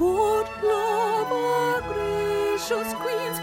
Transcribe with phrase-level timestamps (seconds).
[0.00, 3.38] Good love, our gracious queens,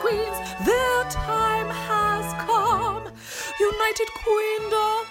[0.00, 0.36] queens.
[0.66, 3.04] Their time has come.
[3.60, 5.06] United Queendom.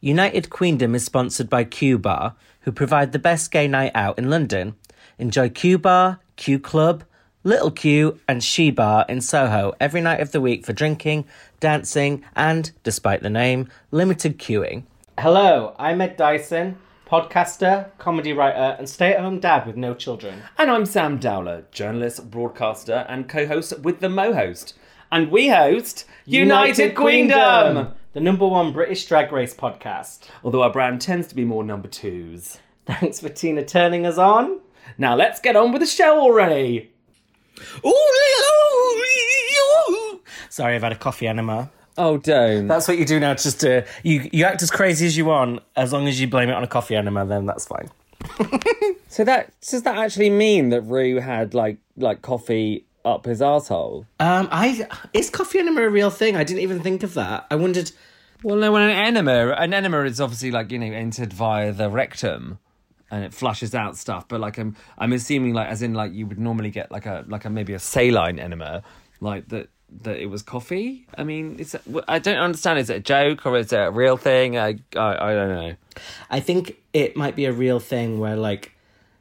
[0.00, 4.30] United Queendom is sponsored by Q Bar, who provide the best gay night out in
[4.30, 4.74] London.
[5.18, 7.04] Enjoy Q Bar, Q Club,
[7.44, 11.26] Little Q, and She Bar in Soho every night of the week for drinking,
[11.60, 14.84] dancing, and, despite the name, limited queuing.
[15.18, 20.42] Hello, I'm Ed Dyson, podcaster, comedy writer, and stay at home dad with no children.
[20.56, 24.74] And I'm Sam Dowler, journalist, broadcaster, and co host with the Mo host.
[25.12, 27.94] And we host United, Queendom!
[28.14, 30.28] the number one British drag race podcast.
[30.42, 32.58] Although our brand tends to be more number twos.
[32.86, 34.60] Thanks for Tina turning us on.
[34.96, 36.92] Now let's get on with the show already!
[40.48, 41.70] Sorry, I've had a coffee enema.
[42.02, 42.66] Oh, don't.
[42.66, 43.34] That's what you do now.
[43.34, 46.48] Just to, you you act as crazy as you want, as long as you blame
[46.48, 47.26] it on a coffee enema.
[47.26, 47.90] Then that's fine.
[49.10, 54.06] So that does that actually mean that Rue had like like coffee up his asshole?
[54.20, 56.36] Um, I is coffee enema a real thing?
[56.36, 57.44] I didn't even think of that.
[57.50, 57.90] I wondered.
[58.44, 61.90] Well, no, when an enema, an enema is obviously like you know entered via the
[61.90, 62.60] rectum,
[63.10, 64.28] and it flushes out stuff.
[64.28, 67.24] But like I'm, I'm assuming like as in like you would normally get like a
[67.26, 68.84] like a maybe a saline enema,
[69.20, 69.70] like that
[70.02, 71.06] that it was coffee.
[71.16, 71.74] I mean, it's
[72.08, 72.78] I don't understand.
[72.78, 74.58] Is it a joke or is it a real thing?
[74.58, 75.74] I I, I don't know.
[76.30, 78.72] I think it might be a real thing where like,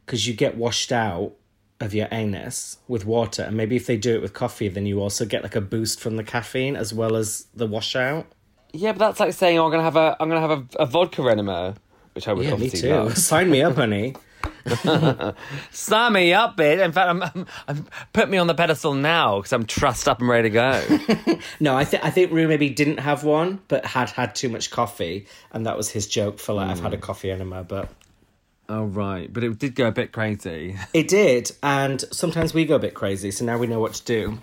[0.05, 1.33] because you get washed out
[1.79, 5.01] of your anus with water, and maybe if they do it with coffee, then you
[5.01, 8.25] also get like a boost from the caffeine as well as the washout.
[8.71, 10.85] Yeah, but that's like saying oh, I'm gonna have a I'm gonna have a, a
[10.85, 11.75] vodka enema,
[12.13, 13.09] which I would Yeah, me too.
[13.15, 14.15] Sign me up, honey.
[16.11, 16.83] Me up, bitch.
[16.83, 20.19] In fact, I'm, I'm, I'm put me on the pedestal now because I'm trussed up
[20.19, 21.39] and ready to go.
[21.59, 24.71] No, I think I think Rue maybe didn't have one, but had had too much
[24.71, 27.63] coffee, and that was his joke for like I've had a coffee enema.
[27.63, 27.89] But
[28.67, 30.77] oh right, but it did go a bit crazy.
[30.93, 33.31] it did, and sometimes we go a bit crazy.
[33.31, 34.39] So now we know what to do.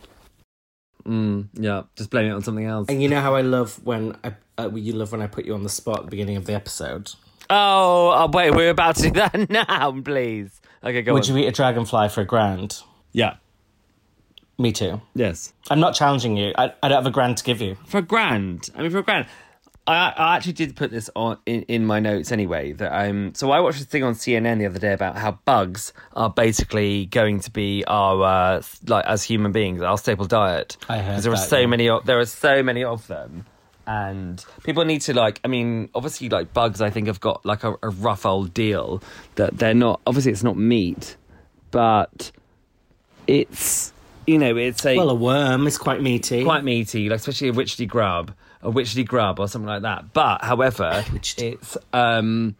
[1.04, 2.88] Mm, yeah, just blame it on something else.
[2.88, 5.54] And you know how I love when I uh, you love when I put you
[5.54, 7.12] on the spot at the beginning of the episode.
[7.48, 10.60] Oh, oh wait, we're about to do that now, please.
[10.82, 11.14] Okay, go on.
[11.20, 11.36] Would on.
[11.36, 12.78] you eat a dragonfly for a grand?
[13.12, 13.36] Yeah.
[14.58, 15.00] Me too.
[15.14, 15.52] Yes.
[15.70, 16.52] I'm not challenging you.
[16.56, 17.76] I, I don't have a grand to give you.
[17.86, 18.70] For a grand.
[18.74, 19.26] I mean, for a grand.
[19.88, 22.72] I, I actually did put this on in, in my notes anyway.
[22.72, 25.92] That I'm so I watched this thing on CNN the other day about how bugs
[26.14, 28.22] are basically going to be our
[28.56, 30.76] uh, like as human beings our staple diet.
[30.88, 31.66] I heard 'Cause there are that, so yeah.
[31.66, 31.88] many.
[31.88, 33.46] Of, there are so many of them,
[33.86, 35.40] and people need to like.
[35.44, 36.80] I mean, obviously, like bugs.
[36.80, 39.02] I think have got like a, a rough old deal
[39.36, 40.00] that they're not.
[40.06, 41.16] Obviously, it's not meat,
[41.70, 42.30] but
[43.26, 43.92] it's
[44.26, 46.44] you know it's a Well, a worm is quite meaty.
[46.44, 48.32] quite meaty, like especially a witchetty grub,
[48.62, 50.12] a witchetty grub or something like that.
[50.12, 51.04] But however,
[51.38, 52.56] it's um,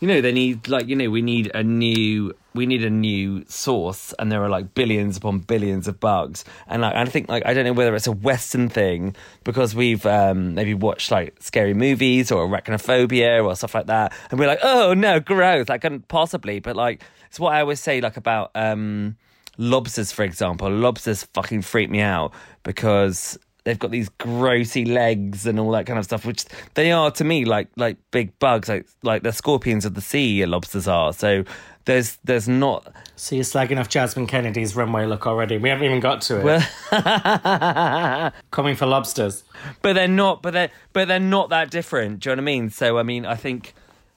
[0.00, 3.44] you know, they need like you know, we need a new we need a new
[3.48, 7.44] source, and there are like billions upon billions of bugs, and like I think like
[7.44, 11.74] I don't know whether it's a Western thing because we've um maybe watched like scary
[11.74, 16.08] movies or arachnophobia or stuff like that, and we're like, oh no, gross, like couldn't
[16.08, 19.16] possibly, but like it's what I always say like about um
[19.58, 20.70] lobsters, for example.
[20.70, 22.32] Lobsters fucking freak me out
[22.62, 26.44] because they've got these grossy legs and all that kind of stuff, which
[26.74, 30.44] they are to me like like big bugs, like like the scorpions of the sea.
[30.46, 31.44] Lobsters are so.
[31.86, 35.58] There's there's not So you're slagging off Jasmine Kennedy's runway look already.
[35.58, 38.32] We haven't even got to it.
[38.50, 39.44] Coming for lobsters.
[39.82, 42.52] but they're not but they're but they're not that different do you know what i
[42.52, 43.74] mean so i mean i think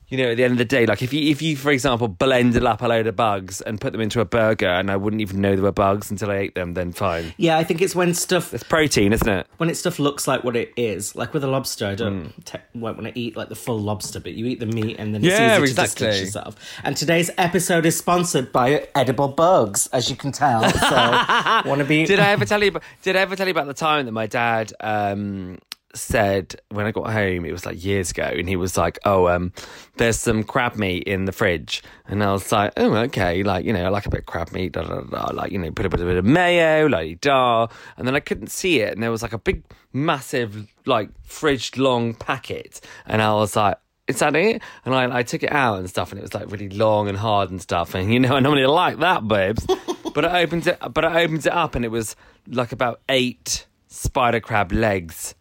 [0.10, 2.08] you know at the end of the day like if you if you for example
[2.08, 5.22] blended up a load of bugs and put them into a burger and i wouldn't
[5.22, 7.94] even know there were bugs until i ate them then fine Yeah, I think it's
[7.96, 11.16] when stuff it's protein isn't it when it stuff looks like what it is.
[11.16, 14.34] Like with a lobster, I don't te- want to eat like the full lobster, but
[14.34, 16.08] you eat the meat and then it's Yeah, easy to exactly.
[16.08, 16.56] distance yourself.
[16.84, 20.62] And today's episode is sponsored by edible bugs, as you can tell.
[20.70, 20.96] So
[21.70, 22.06] want to be?
[22.06, 24.12] did i ever tell you about, did i ever tell you about the time that
[24.12, 25.58] my dad um
[25.96, 29.28] said when I got home, it was like years ago, and he was like, "Oh,
[29.28, 29.52] um,
[29.98, 33.74] there's some crab meat in the fridge," and I was like, "Oh, okay, like you
[33.74, 35.86] know, I like a bit of crab meat, da da da, like you know, put
[35.86, 37.68] a bit, a bit of mayo, like da,"
[37.98, 39.64] and then I couldn't see it, and there was like a big,
[39.94, 43.78] massive, like fridge long packet, and I was like.
[44.08, 44.62] Is that it?
[44.86, 47.18] And I, I took it out and stuff, and it was like really long and
[47.18, 47.94] hard and stuff.
[47.94, 49.68] And you know, I normally like that, babes.
[50.14, 52.16] but I opened it, but I opened it up, and it was
[52.48, 55.36] like about eight spider crab legs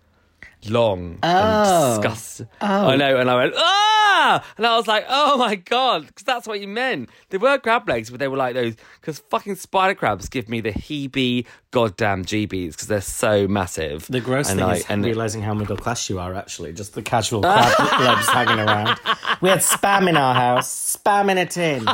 [0.71, 1.27] long Oh.
[1.95, 2.49] and disgusting.
[2.61, 6.47] I know, and I went ah, and I was like, oh my god, because that's
[6.47, 7.09] what you meant.
[7.31, 10.61] They were crab legs, but they were like those because fucking spider crabs give me
[10.61, 11.47] the heebie
[11.77, 14.07] goddamn GBs because they're so massive.
[14.09, 16.35] The gross and thing like, is and realizing how middle class you are.
[16.35, 18.99] Actually, just the casual crab legs hanging around.
[19.43, 21.85] We had spam in our house, spam in a tin.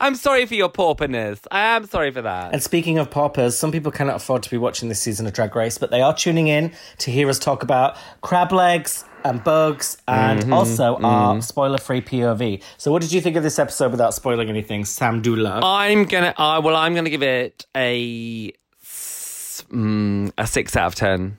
[0.00, 1.40] I'm sorry for your pauperness.
[1.50, 2.54] I am sorry for that.
[2.54, 5.54] And speaking of paupers, some people cannot afford to be watching this season of Drag
[5.54, 9.98] Race, but they are tuning in to hear us talk about crab legs and bugs
[10.08, 10.52] and Mm-hmm.
[10.52, 12.62] also our spoiler-free POV.
[12.78, 15.60] So, what did you think of this episode without spoiling anything, Sam Dowler?
[15.62, 16.32] I'm gonna.
[16.38, 18.52] Uh, well, I'm gonna give it a
[19.62, 21.38] mm, a six out of ten.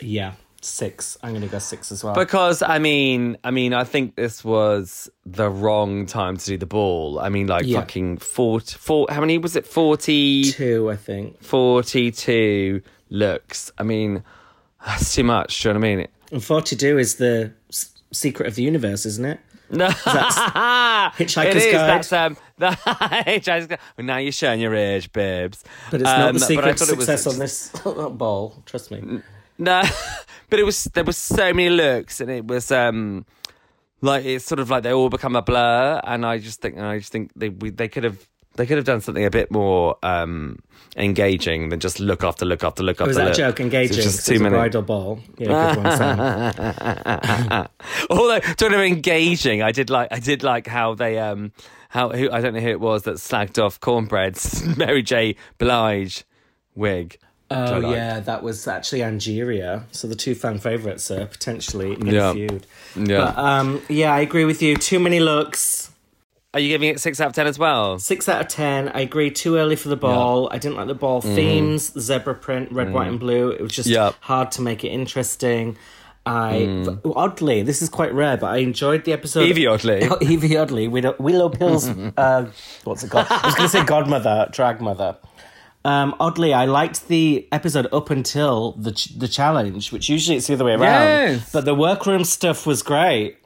[0.00, 0.32] yeah,
[0.62, 1.16] six.
[1.22, 2.14] I'm going to go six as well.
[2.14, 6.66] Because I mean, I mean, I think this was the wrong time to do the
[6.66, 7.18] ball.
[7.20, 7.80] I mean, like Yeah.
[7.80, 9.66] fucking 40, four, how many was it?
[9.66, 11.42] 40, two, I think.
[11.42, 13.70] 42 looks.
[13.78, 14.22] I mean,
[14.84, 15.62] that's too much.
[15.62, 16.06] Do you know what I mean?
[16.32, 19.40] And 42 is the s- secret of the universe, isn't it?
[19.70, 19.88] No,
[21.16, 21.72] Hitchhiker's it is.
[21.72, 21.88] Guide.
[21.88, 23.78] That's um, the Hitchhiker's Guide.
[23.96, 25.64] Well, now you're showing your age, babes.
[25.90, 27.68] But it's not Um, the secret to thought was- success on this
[28.16, 28.62] ball.
[28.66, 29.20] Trust me.
[29.58, 29.82] No,
[30.50, 33.24] but it was there was so many looks, and it was um
[34.02, 36.98] like it's sort of like they all become a blur, and I just think I
[36.98, 39.96] just think they we, they could have they could have done something a bit more
[40.02, 40.58] um
[40.96, 43.08] engaging than just look after look after look after.
[43.08, 43.36] Was that look.
[43.36, 43.96] joke engaging?
[43.98, 44.54] It's just too many.
[44.56, 45.20] bridal ball.
[45.38, 47.68] Yeah, good one, Sam.
[48.10, 51.52] Although talking of engaging, I did like I did like how they um
[51.88, 56.24] how who I don't know who it was that slagged off Kornbread's Mary J Blige
[56.74, 57.18] wig.
[57.48, 59.84] Oh yeah, that was actually Angeria.
[59.92, 62.32] So the two fan favourites are potentially in Yeah.
[62.32, 62.66] feud.
[62.96, 63.18] Yeah.
[63.18, 64.76] But um, yeah, I agree with you.
[64.76, 65.92] Too many looks.
[66.56, 67.98] Are you giving it six out of ten as well?
[67.98, 68.88] Six out of ten.
[68.88, 69.30] I agree.
[69.30, 70.48] Too early for the ball.
[70.50, 73.50] I didn't like the ball themes, zebra print, red, white, and blue.
[73.50, 74.14] It was just Yep.
[74.20, 75.76] hard to make it interesting.
[76.24, 79.42] I oddly, this is quite rare, but I enjoyed the episode.
[79.42, 80.02] Evie Oddly.
[80.10, 81.88] Oh, Evie Oddly, Willow, Willow Pill's.
[82.16, 82.50] uh,
[82.84, 83.26] what's it called?
[83.28, 85.18] I was going to say godmother, drag mother.
[85.84, 90.46] Um, oddly, I liked the episode up until the ch- the challenge, which usually it's
[90.46, 90.80] the other way around.
[90.82, 91.52] Yes.
[91.52, 93.36] But the workroom stuff was great.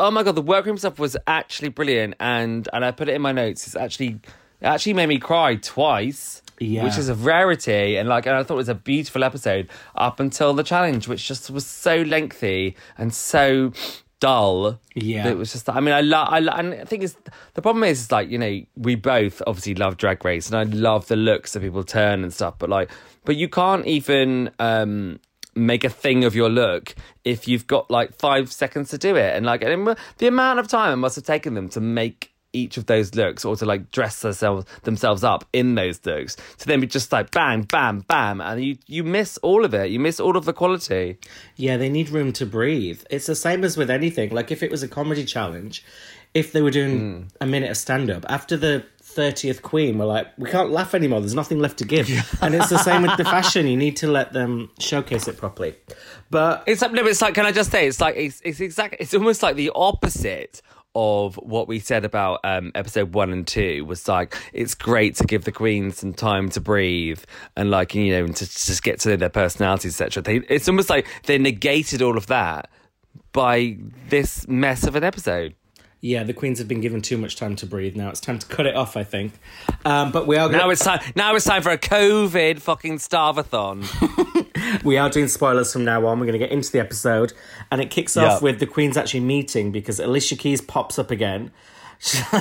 [0.00, 3.22] Oh my god, the workroom stuff was actually brilliant, and and I put it in
[3.22, 3.66] my notes.
[3.66, 4.18] It's actually
[4.60, 6.84] it actually made me cry twice, Yeah.
[6.84, 7.96] which is a rarity.
[7.96, 11.26] And like, and I thought it was a beautiful episode up until the challenge, which
[11.26, 13.72] just was so lengthy and so
[14.20, 14.78] dull.
[14.94, 15.28] Yeah.
[15.28, 15.68] it was just.
[15.70, 16.28] I mean, I love.
[16.30, 17.16] I lo- and I think is
[17.54, 20.64] the problem is, is like you know we both obviously love Drag Race, and I
[20.64, 22.54] love the looks that people turn and stuff.
[22.58, 22.90] But like,
[23.24, 24.50] but you can't even.
[24.58, 25.20] um
[25.54, 26.94] make a thing of your look
[27.24, 29.36] if you've got like five seconds to do it.
[29.36, 32.76] And like and the amount of time it must have taken them to make each
[32.76, 36.36] of those looks or to like dress themselves themselves up in those looks.
[36.58, 39.90] To then be just like bang bam bam and you you miss all of it.
[39.90, 41.18] You miss all of the quality.
[41.56, 43.02] Yeah, they need room to breathe.
[43.10, 44.30] It's the same as with anything.
[44.30, 45.84] Like if it was a comedy challenge,
[46.34, 47.22] if they were doing hmm.
[47.40, 48.84] a minute of stand up after the
[49.14, 51.20] 30th queen, we're like, we can't laugh anymore.
[51.20, 52.08] There's nothing left to give.
[52.40, 53.66] and it's the same with the fashion.
[53.66, 55.74] You need to let them showcase it properly.
[56.30, 57.34] But It's like no, it's like.
[57.34, 57.86] Can I just say?
[57.88, 58.98] It's like it's it's exactly.
[59.00, 60.62] It's almost like the opposite
[60.94, 63.84] of what we said about um, episode one and two.
[63.84, 67.22] Was like it's great to give the queens some time to breathe
[67.56, 70.22] and like you know and to just get to know their personalities, etc.
[70.22, 72.70] They it's almost like they negated all of that
[73.32, 73.76] by
[74.08, 75.54] this mess of an episode.
[76.02, 77.94] Yeah, the queens have been given too much time to breathe.
[77.94, 79.34] Now it's time to cut it off, I think.
[79.84, 81.00] Um, but we are Now it's time.
[81.14, 83.84] Now it's time for a COVID fucking starvathon.
[84.84, 86.18] we are doing spoilers from now on.
[86.18, 87.34] We're going to get into the episode,
[87.70, 91.50] and it kicks off with the queens actually meeting because Alicia Keys pops up again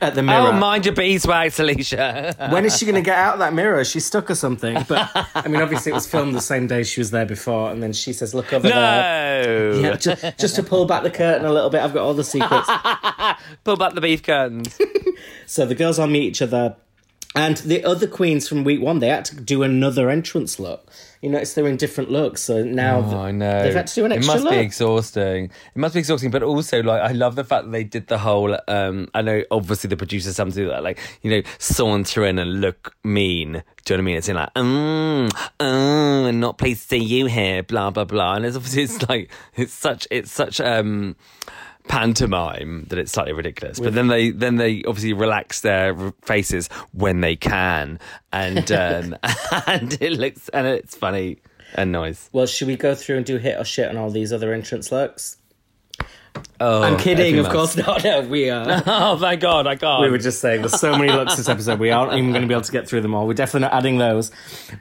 [0.00, 0.48] at the oh, mirror.
[0.48, 2.36] oh, mind your beeswax, Alicia.
[2.52, 3.84] when is she going to get out of that mirror?
[3.84, 4.84] She's stuck or something.
[4.86, 7.82] But I mean, obviously, it was filmed the same day she was there before, and
[7.82, 9.80] then she says, "Look over there." no.
[9.80, 11.80] Yeah, just, just to pull back the curtain a little bit.
[11.82, 12.68] I've got all the secrets.
[13.64, 14.78] Pull back the beef curtains.
[15.46, 16.76] so the girls all meet each other,
[17.34, 20.88] and the other queens from week one they had to do another entrance look.
[21.20, 23.62] You notice they're in different looks, so now Oh, I know.
[23.62, 24.40] they've had to do an extra look.
[24.40, 24.52] It must look.
[24.54, 25.44] be exhausting.
[25.46, 28.18] It must be exhausting, but also like I love the fact that they did the
[28.18, 28.56] whole.
[28.68, 32.60] Um, I know obviously the producers some do that, like you know, saunter in and
[32.60, 33.62] look mean.
[33.84, 34.16] Do you know what I mean?
[34.16, 38.34] It's in like, mm, mm, and not pleased to see you here, blah blah blah.
[38.34, 41.16] And it's obviously it's like it's such it's such um
[41.88, 43.80] pantomime that it's slightly ridiculous.
[43.80, 47.98] But then they then they obviously relax their faces when they can,
[48.32, 49.16] and um,
[49.66, 51.38] and it looks and it's funny
[51.74, 52.28] and nice.
[52.32, 54.92] Well, should we go through and do hit or shit on all these other entrance
[54.92, 55.36] looks?
[56.60, 58.02] Oh, I'm kidding, of course not.
[58.08, 58.82] No, we are.
[58.86, 60.02] Oh, thank God, I can't.
[60.02, 61.78] We were just saying there's so many looks this episode.
[61.78, 63.26] We aren't even going to be able to get through them all.
[63.26, 64.32] We're definitely not adding those.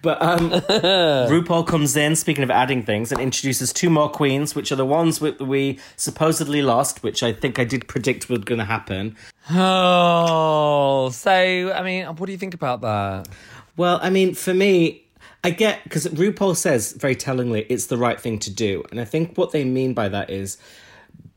[0.02, 4.72] But um, RuPaul comes in, speaking of adding things, and introduces two more queens, which
[4.72, 8.60] are the ones that we supposedly lost, which I think I did predict was going
[8.60, 9.16] to happen.
[9.52, 13.28] Oh, so I mean, what do you think about that?
[13.76, 15.04] Well, I mean, for me,
[15.44, 19.06] I get because RuPaul says very tellingly it's the right thing to do, and I
[19.06, 20.58] think what they mean by that is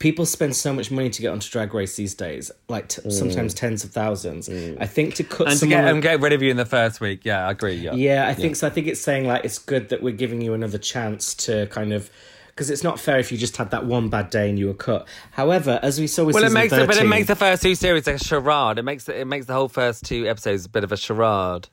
[0.01, 3.55] people spend so much money to get onto Drag Race these days, like t- sometimes
[3.55, 3.59] mm.
[3.59, 4.49] tens of thousands.
[4.49, 4.79] Mm.
[4.81, 6.67] I think to cut And to someone, get, and get rid of you in the
[6.67, 7.25] first week.
[7.25, 7.75] Yeah, I agree.
[7.75, 7.93] Yeah.
[7.93, 8.67] yeah, I think so.
[8.67, 11.93] I think it's saying like it's good that we're giving you another chance to kind
[11.93, 12.11] of.
[12.49, 14.75] Because it's not fair if you just had that one bad day and you were
[14.75, 15.09] cut.
[15.31, 17.63] However, as we saw with Well, it season makes it, but it makes the first
[17.63, 18.77] two series a charade.
[18.77, 21.69] It makes it, it makes the whole first two episodes a bit of a charade.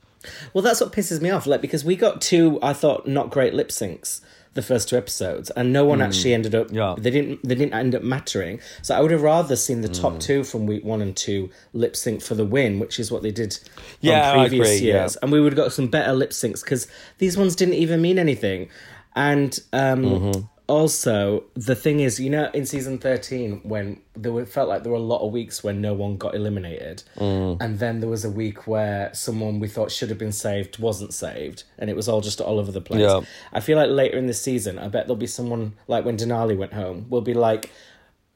[0.54, 1.46] Well, that's what pisses me off.
[1.46, 4.22] Like because we got two, I thought not great lip syncs
[4.54, 6.68] the first two episodes, and no one actually ended up.
[6.70, 6.76] Hmm.
[6.76, 6.94] Yeah.
[6.98, 7.46] They didn't.
[7.46, 8.60] They didn't end up mattering.
[8.82, 9.94] So I would have rather seen the Hmm.
[9.94, 13.22] top two from week one and two lip sync for the win, which is what
[13.22, 13.58] they did.
[14.00, 15.18] Yeah, on previous agree, years, yeah.
[15.22, 16.86] and we would have got some better lip syncs because
[17.18, 18.68] these ones didn't even mean anything.
[19.16, 20.40] And um, Mm-hmm.
[20.68, 24.92] Also, the thing is, you know, in season thirteen, when there were felt like there
[24.92, 27.56] were a lot of weeks when no one got eliminated, Mm.
[27.60, 31.14] and then there was a week where someone we thought should have been saved wasn't
[31.14, 33.00] saved, and it was all just all over the place.
[33.00, 33.22] Yeah.
[33.50, 36.54] I feel like later in the season, I bet there'll be someone like when Denali
[36.56, 37.70] went home, we'll be like,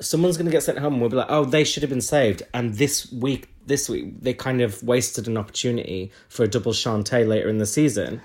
[0.00, 2.00] someone's going to get sent home, and we'll be like, oh, they should have been
[2.00, 6.72] saved, and this week, this week, they kind of wasted an opportunity for a double
[6.72, 8.22] shantay later in the season.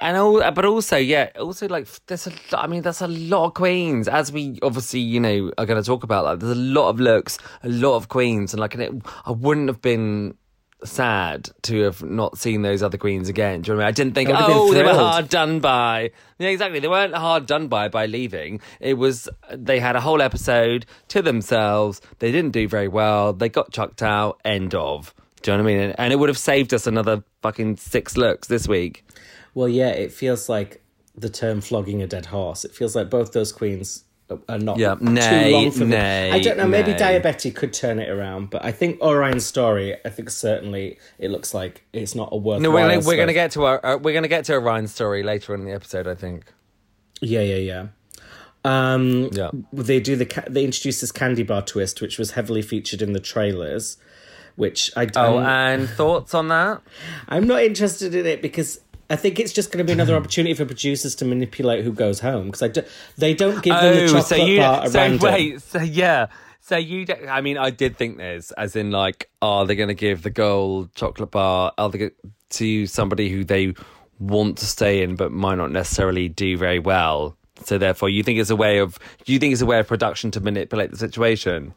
[0.00, 3.44] And all, uh, but also, yeah, also like there's a, I mean, there's a lot
[3.44, 6.24] of queens, as we obviously, you know, are going to talk about.
[6.24, 8.92] Like, there's a lot of looks, a lot of queens, and like, and it,
[9.26, 10.38] I wouldn't have been
[10.82, 13.60] sad to have not seen those other queens again.
[13.60, 13.88] Do you know what I mean?
[13.88, 16.12] I didn't think, I would have been oh, they were hard done by.
[16.38, 16.80] Yeah, exactly.
[16.80, 18.60] They weren't hard done by by leaving.
[18.80, 22.00] It was they had a whole episode to themselves.
[22.18, 23.34] They didn't do very well.
[23.34, 24.40] They got chucked out.
[24.44, 25.14] End of.
[25.42, 25.90] Do you know what I mean?
[25.98, 29.04] And it would have saved us another fucking six looks this week.
[29.54, 30.82] Well, yeah, it feels like
[31.16, 32.64] the term flogging a dead horse.
[32.64, 34.04] It feels like both those queens
[34.48, 35.04] are- not Yeah, too
[35.50, 36.34] long for nay, them.
[36.34, 36.98] I don't know, maybe nay.
[36.98, 41.30] Daya Betty could turn it around, but I think Orion's story, I think certainly it
[41.32, 42.60] looks like it's not a worthwhile.
[42.60, 45.24] No, we're gonna, we're gonna get to our uh, we're gonna get to Orion's story
[45.24, 46.06] later in the episode.
[46.06, 46.44] I think.
[47.20, 47.86] Yeah, yeah, yeah.
[48.64, 49.50] Um, Yeah.
[49.72, 53.20] They do the they introduce this candy bar twist, which was heavily featured in the
[53.20, 53.96] trailers.
[54.56, 56.82] Which I Oh, I'm, and thoughts on that?
[57.28, 58.80] I'm not interested in it because
[59.10, 62.20] I think it's just going to be another opportunity for producers to manipulate who goes
[62.20, 62.82] home because I do,
[63.18, 65.32] they don't give them the Oh, chocolate so you bar so random.
[65.32, 66.26] wait, so yeah,
[66.60, 67.06] so you.
[67.28, 70.30] I mean, I did think this, as in like, are they going to give the
[70.30, 72.10] gold chocolate bar are they
[72.50, 73.74] to somebody who they
[74.18, 77.36] want to stay in but might not necessarily do very well?
[77.64, 80.30] So therefore, you think it's a way of you think it's a way of production
[80.30, 81.74] to manipulate the situation?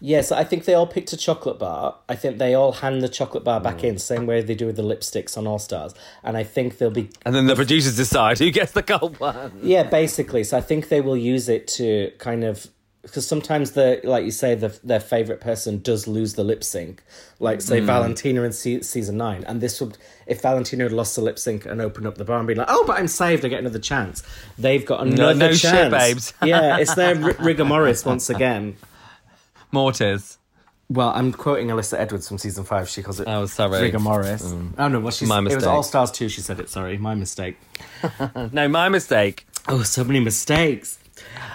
[0.00, 1.96] Yes, I think they all picked a chocolate bar.
[2.08, 4.00] I think they all hand the chocolate bar back in, mm.
[4.00, 5.94] same way they do with the lipsticks on All Stars.
[6.24, 9.52] And I think they'll be And then the producers decide who gets the gold one.
[9.62, 10.44] yeah, basically.
[10.44, 12.66] So I think they will use it to kind of
[13.02, 17.02] because sometimes the like you say the their favorite person does lose the lip sync,
[17.38, 17.86] like say mm.
[17.86, 21.64] Valentina in se- season nine, and this would if Valentina had lost the lip sync
[21.64, 23.78] and opened up the bar and been like, oh, but I'm saved, I get another
[23.78, 24.22] chance.
[24.58, 26.34] They've got another no shit, chance, babes.
[26.44, 28.76] yeah, it's their r- rigor mortis once again.
[29.72, 30.38] Mortis.
[30.88, 32.88] Well, I'm quoting Alyssa Edwards from season five.
[32.88, 33.80] She calls it Oh, sorry.
[33.80, 34.42] rigor mortis.
[34.76, 35.52] Oh no, well, she's, My mistake.
[35.62, 35.66] it was.
[35.66, 36.28] All Stars too.
[36.28, 36.68] She said it.
[36.68, 37.56] Sorry, my mistake.
[38.52, 39.46] No, my mistake.
[39.68, 40.98] Oh, so many mistakes.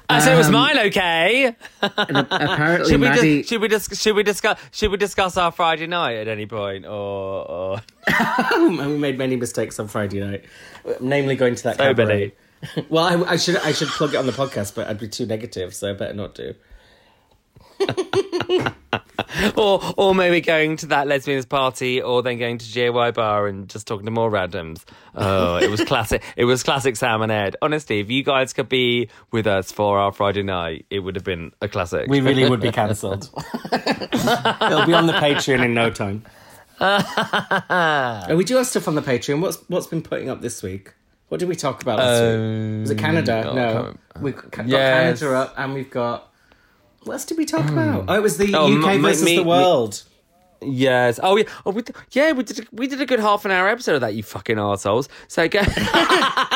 [0.10, 1.56] I said it was Um, mine, okay?
[1.82, 3.38] Apparently, Should we, Maddie.
[3.42, 6.46] dis- should we dis- should we discuss should we discuss our Friday night at any
[6.46, 6.92] point or,
[7.52, 7.82] or...
[8.08, 10.46] and we made many mistakes on Friday night,
[11.02, 12.34] namely going to that So cabaret.
[12.90, 15.26] well, I, I should I should plug it on the podcast, but I'd be too
[15.26, 16.54] negative, so I better not do.
[19.58, 23.70] or or maybe going to that lesbians party or then going to GAY bar and
[23.70, 24.84] just talking to more randoms.
[25.16, 26.24] Oh, it was classic.
[26.36, 27.56] it was classic Sam and Ed.
[27.62, 31.24] Honestly, if you guys could be with us for our Friday night, it would have
[31.26, 32.08] been a classic.
[32.10, 33.30] We really would be cancelled.
[33.72, 36.24] It'll be on the Patreon in no time.
[36.80, 39.42] Oh, we do have stuff on the Patreon.
[39.42, 40.94] What's what's been putting up this week?
[41.30, 42.82] What did we talk about last week?
[42.82, 43.44] Was it um, Canada?
[43.50, 45.20] oh, no, we've got Yes.
[45.20, 46.32] Canada up, and we've got.
[47.06, 48.02] What else did we talk about?
[48.02, 48.06] Mm.
[48.10, 50.04] Oh, it was the Oh, UK m- versus me- the world.
[50.62, 51.20] Yes.
[51.22, 51.46] Oh yeah.
[51.66, 52.32] Oh, we yeah.
[52.32, 52.60] We did.
[52.60, 54.14] A, we did a good half an hour episode of that.
[54.16, 55.10] You fucking assholes.
[55.28, 55.62] So go.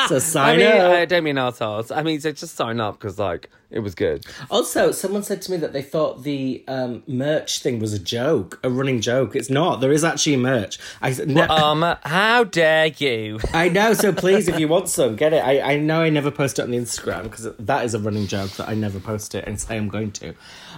[0.08, 0.92] So I sign mean, up.
[0.92, 1.90] I don't mean assholes.
[1.90, 4.24] I mean, so just sign up because like it was good.
[4.50, 8.58] Also, someone said to me that they thought the um, merch thing was a joke,
[8.64, 9.36] a running joke.
[9.36, 9.80] It's not.
[9.80, 10.78] There is actually merch.
[11.00, 13.38] I said, no, Um, how dare you?
[13.52, 13.92] I know.
[13.92, 15.44] So please, if you want some, get it.
[15.44, 18.26] I, I know I never post it on the Instagram because that is a running
[18.26, 20.34] joke that I never post it and say I'm going to.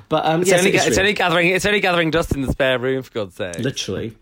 [0.09, 1.49] But um, It's, only, it's only gathering.
[1.49, 3.03] It's only gathering dust in the spare room.
[3.03, 3.59] For God's sake.
[3.59, 4.17] literally.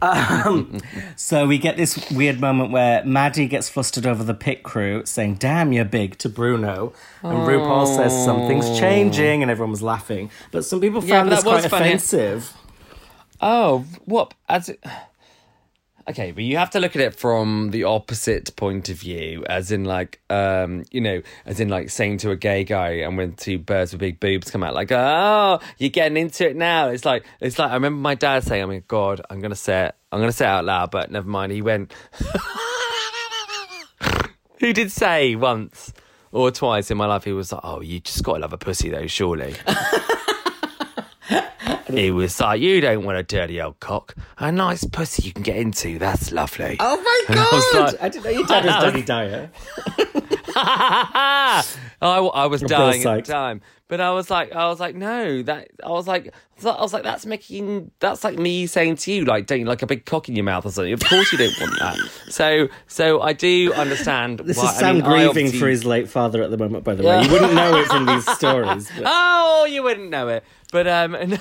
[0.00, 0.78] Um,
[1.16, 5.34] so we get this weird moment where Maddie gets flustered over the pit crew saying,
[5.34, 6.92] Damn, you're big to Bruno.
[7.22, 9.42] And RuPaul says, Something's changing.
[9.42, 10.30] And everyone was laughing.
[10.50, 11.86] But some people found but this that was quite funny.
[11.88, 12.54] offensive.
[13.40, 14.34] Oh, what?
[14.48, 14.82] As it,
[16.08, 19.70] okay, but you have to look at it from the opposite point of view, as
[19.70, 23.34] in like, um, you know, as in like saying to a gay guy, and when
[23.34, 26.88] two birds with big boobs come out, like, oh, you're getting into it now.
[26.88, 29.86] It's like, it's like I remember my dad saying, I mean, God, I'm gonna say
[29.86, 31.52] it, I'm gonna say it out loud, but never mind.
[31.52, 31.92] He went,
[34.58, 35.92] he did say once
[36.32, 38.88] or twice in my life, he was like, oh, you just gotta love a pussy
[38.88, 39.54] though, surely.
[41.88, 45.42] He was like, "You don't want a dirty old cock, a nice pussy you can
[45.42, 45.98] get into.
[45.98, 47.92] That's lovely." Oh my And I god!
[47.92, 49.50] like- I didn't know your dad was Danny Dyer.
[50.60, 51.64] I,
[52.00, 55.68] I was dying at the time, but I was like, I was like, no, that
[55.84, 56.32] I was like,
[56.64, 59.82] I was like, that's making that's like me saying to you, like, don't you like
[59.82, 60.92] a big cock in your mouth or something?
[60.92, 61.98] Of course you don't want that.
[62.28, 64.40] So, so I do understand.
[64.40, 66.84] This why, is Sam I mean, grieving obviously- for his late father at the moment,
[66.84, 67.22] by the way.
[67.22, 68.88] You wouldn't know it from these stories.
[68.94, 69.04] But...
[69.06, 70.44] Oh, you wouldn't know it.
[70.72, 71.16] But um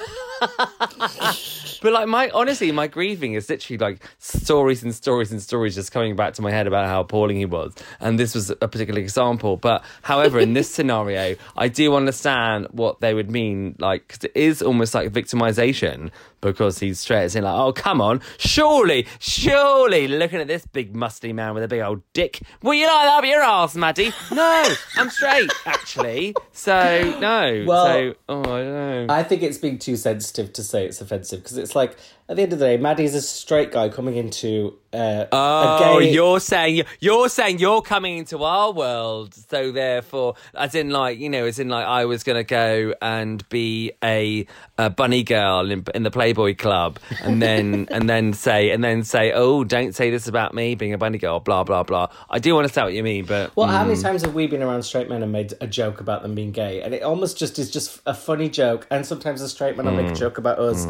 [1.81, 5.91] But like my honestly, my grieving is literally like stories and stories and stories just
[5.91, 7.73] coming back to my head about how appalling he was.
[7.99, 9.57] And this was a particular example.
[9.57, 14.31] But however, in this scenario, I do understand what they would mean, like because it
[14.35, 20.07] is almost like victimization because he's straight as in like, oh come on, surely, surely
[20.07, 22.41] looking at this big musty man with a big old dick.
[22.61, 24.11] Will you like that up your ass, Maddie?
[24.31, 26.35] No, I'm straight, actually.
[26.51, 27.65] So no.
[27.67, 29.13] Well, so oh I don't know.
[29.13, 31.97] I think it's being too sensitive to say it's offensive because it's like
[32.29, 36.01] at the end of the day, Maddie's a straight guy coming into uh, Oh, a
[36.03, 36.11] gay.
[36.13, 41.29] you're saying you're saying you're coming into our world, so therefore, as in like you
[41.29, 44.45] know, as in like I was gonna go and be a,
[44.77, 49.03] a bunny girl in, in the Playboy Club, and then and then say and then
[49.03, 52.07] say, oh, don't say this about me being a bunny girl, blah blah blah.
[52.29, 54.47] I do want to understand what you mean, but Well, how many times have we
[54.47, 56.81] been around straight men and made a joke about them being gay?
[56.81, 58.87] And it almost just is just a funny joke.
[58.89, 60.03] And sometimes a straight man will Mm.
[60.03, 60.85] make a joke about us.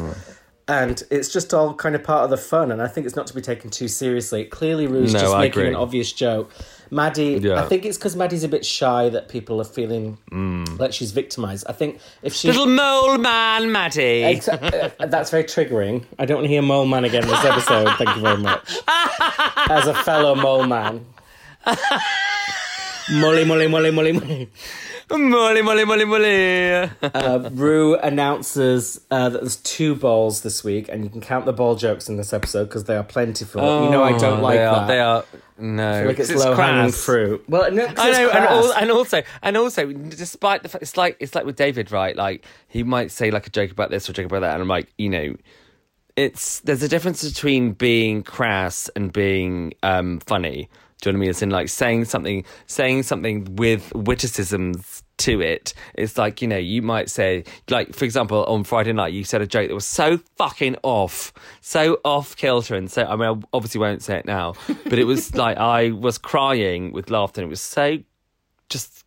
[0.70, 2.72] And it's just all kind of part of the fun.
[2.74, 4.44] And I think it's not to be taken too seriously.
[4.44, 5.70] Clearly, Rue's No, just I making agree.
[5.70, 6.52] an obvious joke.
[6.92, 7.62] Maddie, Yeah.
[7.64, 10.18] I think it's because Maddie's a bit shy that people are feeling
[10.78, 11.66] like she's victimized.
[11.70, 12.48] I think if she.
[12.50, 12.52] Mm.
[12.52, 14.24] little mole man, Maddie.
[14.24, 16.04] Exa- uh, that's very triggering.
[16.20, 17.90] I don't want to hear mole man again this episode.
[17.98, 18.78] Thank you very much.
[19.70, 21.06] As a fellow mole man.
[23.10, 24.50] Molly, molly, molly, molly, molly.
[25.10, 26.90] Molly, molly, molly, molly.
[27.02, 31.54] Uh, Rue announces uh, that there's two balls this week, and you can count the
[31.54, 33.62] ball jokes in this episode because they are plentiful.
[33.86, 34.88] you know I don't Oh, like they are, that.
[34.88, 35.24] They are
[35.58, 37.04] no, like it's, it's low hanging crass.
[37.06, 37.46] fruit.
[37.48, 38.52] Well, no, I know, and, crass.
[38.52, 42.16] al- and also, and also, despite the fact, it's like it's like with David, right?
[42.16, 44.62] Like he might say like a joke about this or a joke about that, and
[44.62, 45.36] I'm like, you know,
[46.18, 50.70] it's there's a difference between being crass and being um funny.
[51.02, 51.30] Do you know what I mean?
[51.30, 55.74] It's in like saying something, saying something with witticisms to it.
[55.94, 59.42] It's like you know, you might say, like for example, on Friday night, you said
[59.42, 63.48] a joke that was so fucking off, so off kilter, and so I mean, I
[63.54, 64.54] obviously won't say it now,
[64.86, 68.00] but it was like I was crying with laughter, and it was so
[68.70, 69.06] just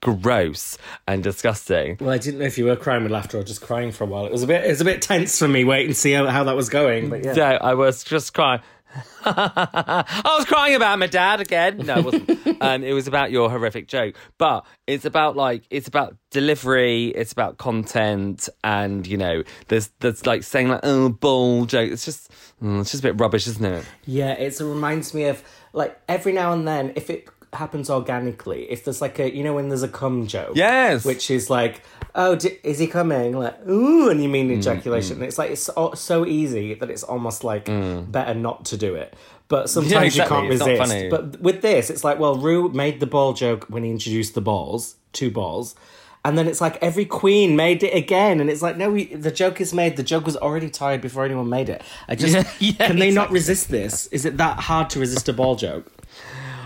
[0.00, 1.98] gross and disgusting.
[2.00, 4.06] Well, I didn't know if you were crying with laughter or just crying for a
[4.06, 4.26] while.
[4.26, 5.64] It was a bit, it was a bit tense for me.
[5.64, 7.10] Wait and see how, how that was going.
[7.10, 7.34] But yeah.
[7.34, 8.60] So I was just crying.
[9.24, 11.78] I was crying about my dad again.
[11.78, 12.56] No, it wasn't.
[12.60, 14.16] and it was about your horrific joke.
[14.38, 20.26] But it's about like it's about delivery, it's about content, and you know, there's there's
[20.26, 21.90] like saying like oh ball joke.
[21.90, 22.30] It's just
[22.62, 23.84] mm, it's just a bit rubbish, isn't it?
[24.06, 28.70] Yeah, it's, it reminds me of like every now and then if it happens organically,
[28.70, 31.04] if there's like a you know when there's a cum joke, Yes.
[31.04, 31.82] which is like
[32.14, 35.16] oh di- is he coming like ooh and you Mm, mean ejaculation.
[35.16, 38.94] And It's like it's so, so easy that it's almost like better not to do
[38.94, 39.14] it.
[39.48, 41.10] But sometimes exactly, you can't it's resist.
[41.10, 44.40] But with this, it's like well, Rue made the ball joke when he introduced the
[44.40, 45.74] balls, two balls.
[46.22, 49.30] And then it's like every queen made it again, and it's like no, we, the
[49.30, 49.96] joke is made.
[49.96, 51.82] The joke was already tired before anyone made it.
[52.08, 52.44] I just Yeah,
[52.78, 54.06] yeah, can they not resist this?
[54.08, 55.90] Is it that hard to resist a ball joke?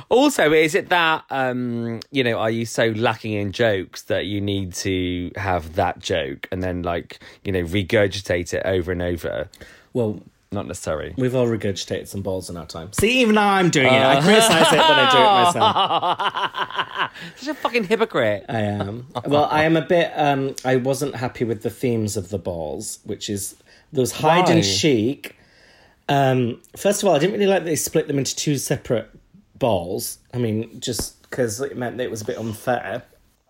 [0.08, 4.40] Also, is it that um, you know, are you so lacking in jokes that you
[4.40, 9.48] need to have that joke and then like, you know, regurgitate it over and over?
[9.92, 10.20] Well,
[10.52, 11.14] Not necessary.
[11.16, 12.92] we've all regurgitated some balls in our time.
[12.92, 14.02] See, even now I'm doing it.
[14.02, 17.10] I criticize it, but I do it myself.
[17.36, 18.44] Such a fucking hypocrite.
[18.48, 19.06] I am.
[19.26, 20.12] Well, I am a bit.
[20.16, 23.56] Um, I wasn't happy with the themes of the balls, which is
[23.92, 24.52] those hide Why?
[24.54, 25.36] and chic.
[26.08, 29.08] Um, first of all, I didn't really like that they split them into two separate
[29.58, 30.18] balls.
[30.32, 33.02] I mean, just because it meant that it was a bit unfair.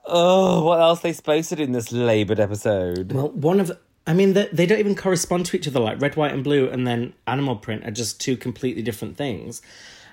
[0.07, 3.13] Oh, what else they supposed to do in this laboured episode?
[3.13, 3.73] Well, one of
[4.07, 5.81] I mean, they, they don't even correspond to each other.
[5.81, 9.63] Like red, white, and blue, and then animal print are just two completely different things.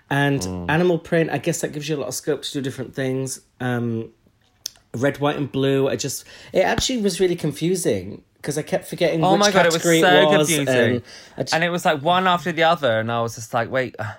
[0.10, 2.94] And animal print, I guess that gives you a lot of scope to do different
[2.96, 3.42] things.
[3.62, 4.10] Um,
[4.94, 9.24] red, white, and blue, I just it actually was really confusing because I kept forgetting
[9.24, 9.90] Oh which my god, it was so
[10.38, 10.68] was, confusing.
[10.68, 11.04] and
[11.38, 13.96] just- and it was like one after the other, and I was just like, wait,
[14.00, 14.14] uh,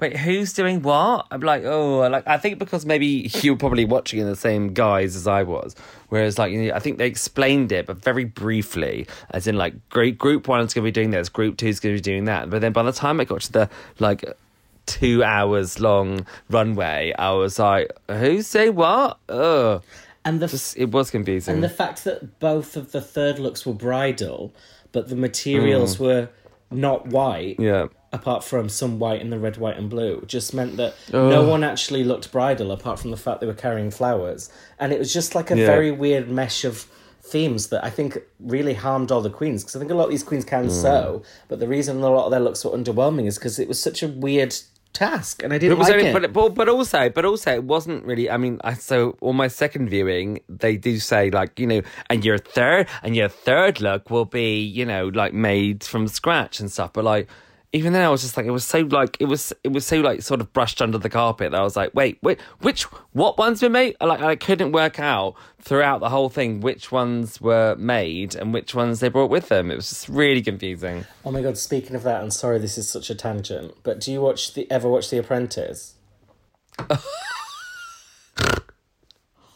[0.00, 1.26] wait, who's doing what?
[1.30, 4.72] I'm like, oh, like I think because maybe you were probably watching in the same
[4.74, 5.74] guise as I was,
[6.08, 9.88] whereas like you know, I think they explained it, but very briefly, as in like
[9.88, 12.02] group group one is going to be doing this, group two is going to be
[12.02, 14.24] doing that, but then by the time I got to the like
[14.86, 19.18] two hours long runway, I was like, who say what?
[19.30, 19.82] Ugh.
[20.26, 21.54] and the Just, it was confusing.
[21.54, 24.52] and the fact that both of the third looks were bridal,
[24.92, 25.20] but the Mm.
[25.20, 26.28] materials were
[26.70, 27.56] not white.
[27.58, 27.86] yeah.
[28.14, 31.28] Apart from some white and the red, white, and blue, just meant that oh.
[31.28, 34.50] no one actually looked bridal apart from the fact they were carrying flowers.
[34.78, 35.66] And it was just like a Yeah.
[35.66, 36.86] very weird mesh of
[37.20, 39.62] themes that I think really harmed all the queens.
[39.62, 40.70] Because I think a lot of these queens can hmm.
[40.70, 43.80] sew, but the reason a lot of their looks were underwhelming is because it was
[43.80, 44.54] such a weird
[44.94, 46.12] task and I didn't It was like only, it.
[46.12, 48.30] but, but but also but also it wasn't really.
[48.30, 52.24] I mean, I so on my second viewing, they do say like you know, and
[52.24, 56.70] your third and your third look will be you know like made from scratch and
[56.70, 56.92] stuff.
[56.92, 57.28] But like
[57.74, 60.00] even then, I was just like it was so like it was it was so
[60.00, 63.36] like sort of brushed under the carpet that I was like, wait, wait, which what
[63.36, 63.96] ones were made?
[64.00, 68.76] Like I couldn't work out throughout the whole thing which ones were made and which
[68.76, 69.72] ones they brought with them.
[69.72, 71.04] It was just really confusing.
[71.24, 71.58] oh my god!
[71.58, 74.70] Speaking of that, I'm sorry this is such a tangent, but do you watch the
[74.70, 75.94] ever watch The Apprentice?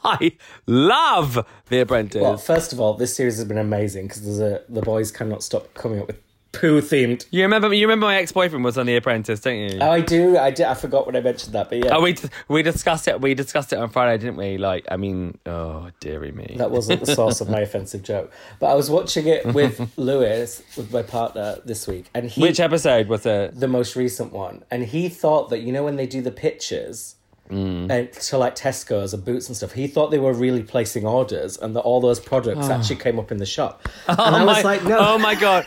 [0.04, 0.32] I
[0.66, 2.22] love The Apprentice.
[2.22, 5.44] Well, first of all, this series has been amazing because there's a the boys cannot
[5.44, 6.27] stop coming up with
[6.60, 7.26] poo themed.
[7.30, 7.72] You remember?
[7.72, 9.78] You remember my ex boyfriend was on The Apprentice, don't you?
[9.80, 10.36] Oh, I do.
[10.38, 10.66] I did.
[10.66, 12.16] I forgot when I mentioned that, but yeah, Oh, we
[12.48, 13.20] we discussed it.
[13.20, 14.58] We discussed it on Friday, didn't we?
[14.58, 16.54] Like, I mean, oh dearie me.
[16.58, 18.32] that wasn't the source of my offensive joke.
[18.60, 22.60] But I was watching it with Lewis, with my partner this week, and he Which
[22.60, 23.58] episode was it?
[23.58, 27.14] the most recent one, and he thought that you know when they do the pictures.
[27.48, 27.90] Mm.
[27.90, 31.56] And to like Tesco's and Boots and stuff, he thought they were really placing orders,
[31.56, 33.88] and that all those products actually came up in the shop.
[34.08, 35.66] and I oh was like, no, Oh my god.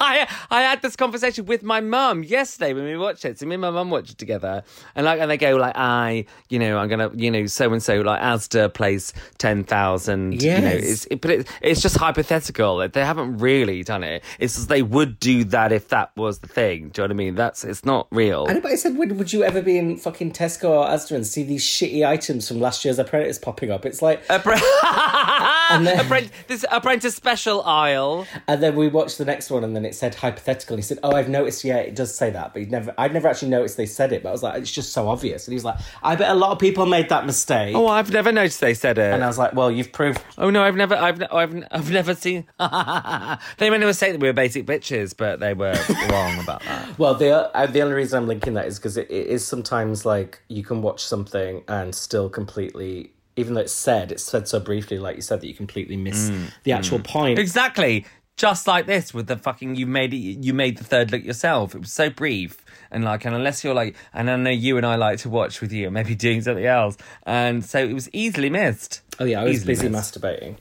[0.00, 3.38] I I had this conversation with my mum yesterday when we watched it.
[3.38, 6.26] So me and my mum watched it together, and like, and they go like, I,
[6.48, 10.42] you know, I'm gonna, you know, so and so, like Asda place ten thousand.
[10.42, 12.86] You know, it's it, but it, it's just hypothetical.
[12.88, 14.22] They haven't really done it.
[14.38, 16.88] It's just they would do that if that was the thing.
[16.88, 17.34] Do you know what I mean?
[17.34, 18.46] That's it's not real.
[18.48, 21.64] Anybody said, would, would you ever be in fucking Tesco or Asda and see these
[21.64, 23.84] shitty items from last year's Apprentice popping up?
[23.86, 24.60] It's like, Appre-
[25.84, 28.26] then- Apprentice, this apprentice special aisle.
[28.48, 30.76] and then we watched the next one, and then it said hypothetical.
[30.76, 31.64] He said, "Oh, I've noticed.
[31.64, 32.94] Yeah, it does say that, but he never.
[32.98, 34.22] I'd never actually noticed they said it.
[34.22, 36.34] But I was like, it's just so obvious." And he was like, "I bet a
[36.34, 39.12] lot of people made that mistake." Oh, I've never noticed they said it.
[39.12, 42.14] And I was like, "Well, you've proved." Oh no, I've never, I've, I've, I've never
[42.14, 42.44] seen.
[42.58, 45.74] they meant to say that we were basic bitches, but they were
[46.10, 46.88] wrong about that.
[46.98, 50.04] Well, the uh, the only reason I'm linking that is because it, it is sometimes
[50.06, 54.60] like you can watch something and still completely, even though it's said, it's said so
[54.60, 57.04] briefly, like you said, that you completely miss mm, the actual mm.
[57.04, 57.38] point.
[57.38, 60.16] Exactly, just like this with the fucking you made it.
[60.16, 61.74] You made the third look yourself.
[61.74, 62.63] It was so brief
[62.94, 65.60] and like, and unless you're like, and I know you and I like to watch
[65.60, 69.02] with you, maybe doing something else, and so it was easily missed.
[69.20, 70.20] Oh yeah, I was Easily busy missed.
[70.20, 70.56] masturbating.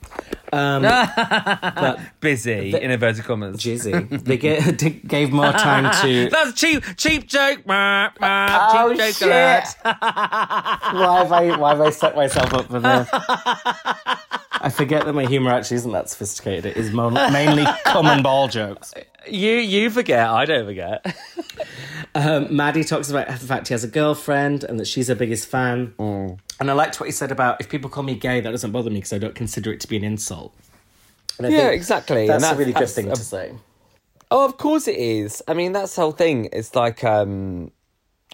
[0.51, 0.83] Um,
[1.75, 3.57] but Busy in inverted commas.
[3.57, 6.29] jizzy, they get, gave more time to.
[6.31, 7.61] That's cheap, cheap joke.
[7.67, 9.75] Oh, cheap joke shit.
[9.83, 13.09] why have I why have I set myself up for this?
[13.11, 16.65] I forget that my humor actually isn't that sophisticated.
[16.67, 18.93] It is mo- mainly common ball jokes.
[19.27, 20.27] You, you forget.
[20.29, 21.03] I don't forget.
[22.15, 25.47] Um, Maddie talks about the fact he has a girlfriend and that she's her biggest
[25.47, 25.93] fan.
[25.97, 26.39] Mm.
[26.59, 28.89] And I liked what he said about if people call me gay, that doesn't bother
[28.89, 30.53] me because I don't consider it to be an insult.
[31.41, 32.27] Yeah, exactly.
[32.27, 33.53] That's, And a really good thing a- to say.
[34.29, 35.41] Oh, of course it is.
[35.47, 36.49] I mean, that's the whole thing.
[36.53, 37.71] It's like, um,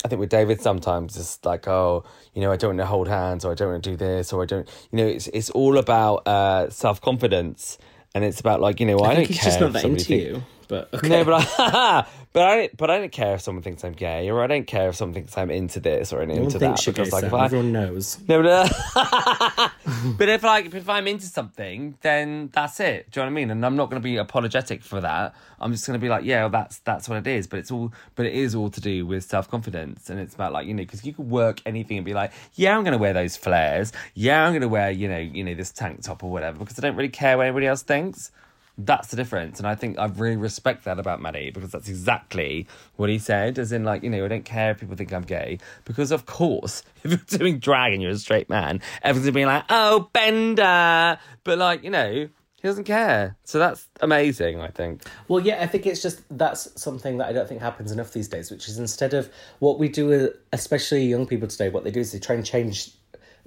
[0.03, 3.07] I think with David sometimes it's like, oh, you know, I don't want to hold
[3.09, 5.49] hands, or I don't want to do this, or I don't, you know, it's it's
[5.49, 7.77] all about uh, self confidence,
[8.15, 9.45] and it's about like, you know, I, I don't he's care.
[9.49, 10.43] just not that into think- you.
[10.69, 11.09] But okay.
[11.09, 14.29] No, but I, but I don't, but I don't care if someone thinks I'm gay,
[14.29, 16.77] or I don't care if someone thinks I'm into this or into that.
[16.77, 17.33] shit Because goes like, if.
[17.33, 18.19] I, Everyone knows.
[18.27, 19.69] no, but, uh,
[20.17, 23.09] but if like if I'm into something, then that's it.
[23.09, 23.49] Do you know what I mean?
[23.49, 25.33] And I'm not going to be apologetic for that.
[25.59, 27.47] I'm just going to be like, yeah, well, that's that's what it is.
[27.47, 30.53] But it's all, but it is all to do with self confidence, and it's about
[30.53, 32.99] like you know, because you could work anything and be like, yeah, I'm going to
[32.99, 33.91] wear those flares.
[34.13, 36.77] Yeah, I'm going to wear you know, you know, this tank top or whatever, because
[36.77, 38.31] I don't really care what anybody else thinks.
[38.81, 42.65] That's the difference, and I think I really respect that about Maddie because that's exactly
[42.95, 43.59] what he said.
[43.59, 46.25] As in, like, you know, I don't care if people think I'm gay because, of
[46.25, 50.09] course, if you're doing drag and you're a straight man, everyone's gonna be like, "Oh,
[50.13, 52.29] Bender," but like, you know,
[52.61, 53.35] he doesn't care.
[53.43, 54.61] So that's amazing.
[54.61, 55.03] I think.
[55.27, 58.29] Well, yeah, I think it's just that's something that I don't think happens enough these
[58.29, 61.91] days, which is instead of what we do, uh, especially young people today, what they
[61.91, 62.91] do is they try and change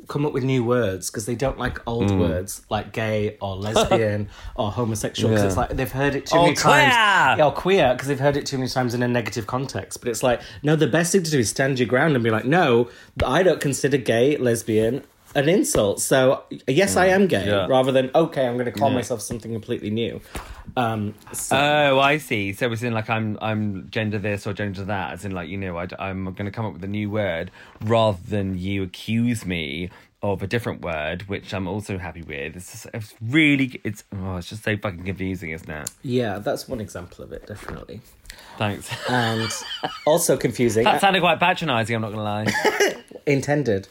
[0.09, 2.19] come up with new words because they don't like old hmm.
[2.19, 5.49] words like gay or lesbian or homosexual because Yeah.
[5.49, 7.37] it's like they've heard it too Or many times.
[7.37, 7.47] queer!
[7.47, 10.01] Or queer because they've heard it too many times in a negative context.
[10.01, 12.31] But it's like, no, the best thing to do is stand your ground and be
[12.31, 12.91] like, no,
[13.25, 15.03] I don't consider gay, lesbian
[15.35, 16.01] an insult.
[16.01, 17.67] So yes, I am gay, Yeah.
[17.67, 18.97] rather than okay, I'm going to call Yeah.
[18.97, 20.21] myself something completely new.
[20.77, 22.53] Um, so, Oh, I see.
[22.53, 25.57] So it's in like I'm I'm gender this or gender that, as in like you
[25.59, 27.51] know I, I'm going to come up with a new word
[27.83, 29.91] rather than you accuse me
[30.23, 32.55] of a different word, which I'm also happy with.
[32.55, 35.91] It's, just, it's really it's oh it's just so fucking confusing, isn't it?
[36.03, 38.01] yeah, that's one example of it, definitely.
[38.57, 38.89] Thanks.
[39.11, 39.51] And
[40.07, 41.97] also confusing, that sounded quite patronising.
[41.97, 42.53] I'm not going to
[42.93, 43.03] lie.
[43.27, 43.89] intended.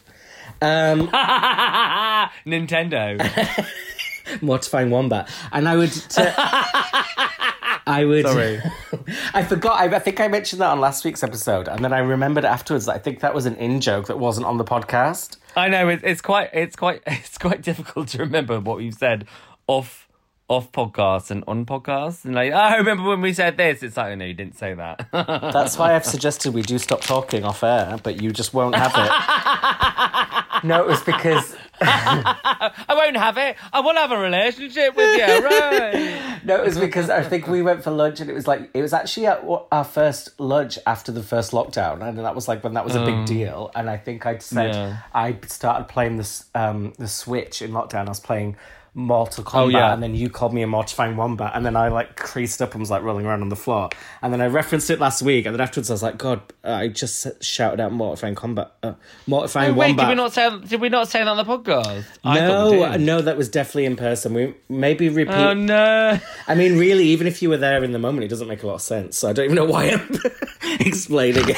[0.62, 1.08] Um,
[2.46, 3.18] Nintendo.
[4.40, 6.22] mortifying wombat and i would t-
[7.86, 8.60] i would Sorry.
[9.34, 11.98] i forgot I, I think i mentioned that on last week's episode and then i
[11.98, 15.36] remembered afterwards that i think that was an in joke that wasn't on the podcast
[15.54, 19.26] I know it's it's quite it's quite it's quite difficult to remember what we've said
[19.66, 20.08] off
[20.48, 23.82] off podcasts and on podcasts and like oh, I remember when we said this.
[23.82, 25.08] It's like oh no, you didn't say that.
[25.12, 28.92] that's why i've suggested we do stop talking off air but you just won't have
[28.94, 29.10] it
[30.62, 33.56] no it was because I won't have it.
[33.72, 36.40] I to have a relationship with you, right?
[36.44, 38.82] no it was because i think we went for lunch and it was like it
[38.82, 42.74] was actually at our first lunch after the first lockdown and that was like when
[42.74, 44.96] that was a big deal and i think i'd said Yeah.
[45.14, 48.56] i started playing this um the switch in lockdown i was playing
[48.94, 49.94] Mortal Kombat, yeah.
[49.94, 52.80] and then you called me a mortifying wombat, and then I like creased up and
[52.80, 53.88] was like rolling around on the floor,
[54.20, 56.88] and then I referenced it last week, and then afterwards I was like, God, I
[56.88, 58.92] just shouted out mortifying combat, uh,
[59.26, 60.06] mortifying Oh, wait, wombat.
[60.06, 62.04] did we not say did we not say that on the podcast?
[62.22, 64.34] I thought no, we uh, no, that was definitely in person.
[64.34, 65.32] We maybe repeat.
[65.34, 66.18] Oh no.
[66.46, 68.66] I mean, really, even if you were there in the moment, it doesn't make a
[68.66, 69.16] lot of sense.
[69.16, 70.18] So I don't even know why I'm
[70.80, 71.56] explaining it.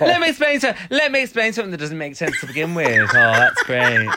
[0.00, 3.08] let me explain so let me explain something that doesn't make sense to begin with.
[3.10, 4.08] Oh, that's great.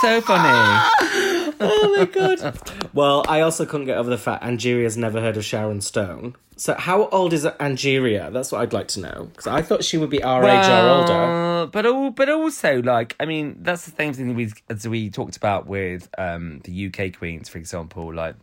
[0.00, 0.48] So funny.
[1.60, 2.58] oh my god.
[2.92, 6.34] Well, I also couldn't get over the fact Angeria's never heard of Sharon Stone.
[6.56, 8.32] So how old is Angeria?
[8.32, 10.88] That's what I'd like to know because I thought she would be our age or
[10.88, 11.70] older.
[11.70, 15.36] But all, but also like I mean that's the same thing we as we talked
[15.36, 18.36] about with um the UK queens for example like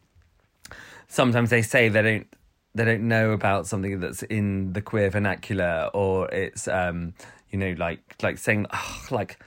[1.07, 2.27] sometimes they say they don't
[2.75, 7.15] they don't know about something that's in the queer vernacular or it's um
[7.49, 9.39] you know like like saying oh, like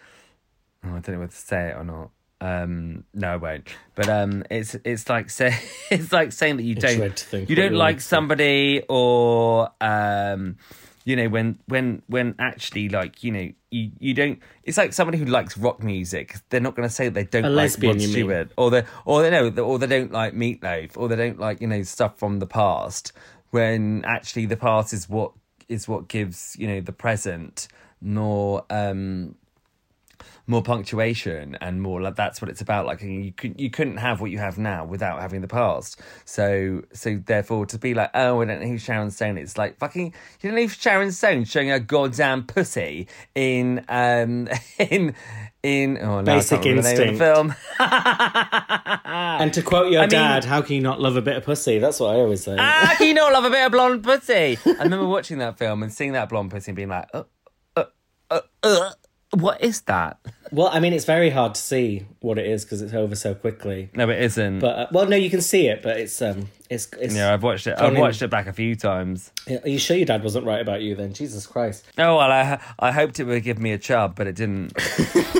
[0.87, 2.11] oh, I don't know whether to say it or not.
[2.41, 3.69] Um no I won't.
[3.95, 5.59] But um it's it's like say
[5.91, 10.59] it's like saying that you don't you don't like somebody or um
[11.05, 15.19] you know when when when actually like you know you, you don't it's like somebody
[15.19, 16.37] who likes rock music.
[16.51, 18.03] They're not going to say they don't A like Rod?
[18.03, 21.61] Stewart or they or they know or they don't like meatloaf or they don't like
[21.61, 23.13] you know stuff from the past
[23.51, 25.33] when actually the past is what
[25.69, 27.69] is what gives you know the present.
[28.03, 29.37] Nor um
[30.49, 32.87] more punctuation and more like that's what it's about.
[32.87, 36.01] Like you could you couldn't have what you have now without having the past.
[36.25, 39.79] So so therefore to be like oh I don't know who Sharon Stone is like
[39.79, 40.07] fucking
[40.41, 45.15] you don't know who Sharon Stone showing a goddamn pussy in um in
[45.63, 47.55] in oh no, Basic I can't remember the name of the film.
[49.39, 51.45] And to quote your I mean- dad, how can you not love a bit of
[51.45, 51.79] pussy?
[51.79, 52.57] That's what I always say.
[52.57, 54.59] how can you not love a bit of blonde pussy?
[54.65, 57.25] I remember watching that film and seeing that blonde pussy and being like uh,
[57.77, 57.85] uh,
[58.31, 58.91] uh, uh,
[59.41, 60.19] what is that
[60.53, 63.35] well, I mean, it's very hard to see what it is because it's over so
[63.35, 63.91] quickly.
[63.95, 66.89] no it isn't But uh, well, no, you can see it, but it's um, it's
[67.01, 67.15] it's.
[67.15, 67.79] Yeah, I've watched it.
[67.79, 69.31] I've in- watched it back a few times.
[69.49, 71.13] Are you sure your dad wasn't right about you then?
[71.13, 71.85] Jesus Christ.
[71.99, 74.73] Oh well, I I hoped it would give me a chub, but it didn't.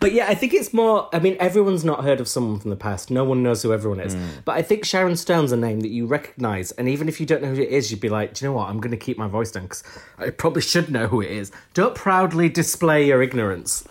[0.00, 1.08] But yeah, I think it's more.
[1.12, 3.10] I mean, everyone's not heard of someone from the past.
[3.10, 4.16] No one knows who everyone is.
[4.44, 7.42] But I think Sharon Stone's a name that you recognise, and even if you don't
[7.42, 8.70] know who it is, you'd be like, do you know what?
[8.70, 9.82] I'm going to keep my voice down because
[10.18, 11.52] I probably should know who it is.
[11.74, 13.84] Don't proudly display your ignorance.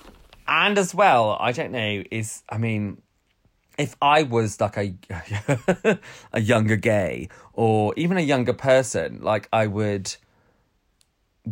[0.50, 2.04] And as well, I don't know.
[2.10, 3.02] Is I mean,
[3.78, 6.00] if I was like a
[6.34, 10.16] a younger gay or even a younger person, like I would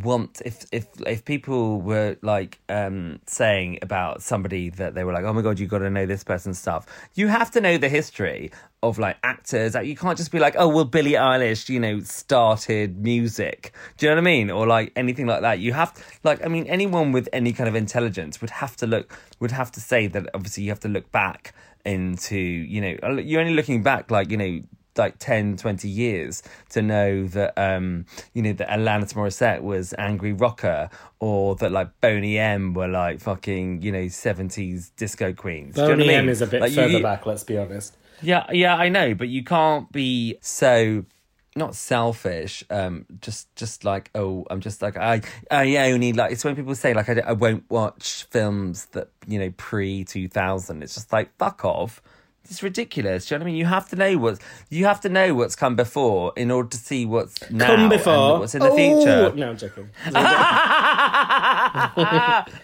[0.03, 5.23] want if if if people were like um saying about somebody that they were like
[5.23, 6.86] oh my god you got to know this person's stuff.
[7.15, 8.51] You have to know the history
[8.83, 9.75] of like actors.
[9.75, 13.73] Like you can't just be like oh well Billie Eilish you know started music.
[13.97, 14.51] Do you know what I mean?
[14.51, 15.60] Or like anything like that.
[15.60, 19.17] You have like I mean anyone with any kind of intelligence would have to look
[19.39, 21.53] would have to say that obviously you have to look back
[21.86, 24.62] into you know you're only looking back like you know
[24.97, 30.33] like 10 20 years to know that um you know that Alanis Morissette was angry
[30.33, 35.81] rocker or that like Boney M were like fucking you know 70s disco queens Do
[35.81, 36.17] you know Boney I mean?
[36.19, 37.95] M is a bit Like, further you- back, let's be honest.
[38.21, 41.05] yeah yeah I know but you can't be so
[41.55, 46.45] not selfish, um, just just like oh, I'm just like I I only like it's
[46.45, 50.27] when people say like I, don't- I won't watch films that you know pre two
[50.27, 50.83] thousand.
[50.83, 51.99] It's just like fuck off.
[52.49, 53.25] It's ridiculous.
[53.27, 53.60] Do you know what I mean?
[53.60, 56.77] You have to know what's you have to know what's come before in order to
[56.77, 58.39] see what's now Come and before.
[58.39, 59.33] what's in the Oh, future.
[59.36, 59.89] No, I'm joking.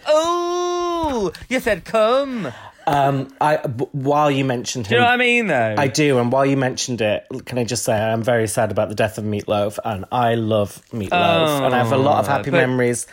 [0.06, 2.52] oh, you said come.
[2.86, 5.46] Um, I b- while you mentioned him, Do you know what I mean?
[5.46, 8.70] Though I do, and while you mentioned it, can I just say I'm very sad
[8.70, 12.26] about the death of Meatloaf, and I love Meatloaf, and I have a lot of
[12.26, 13.06] happy Oh, but- memories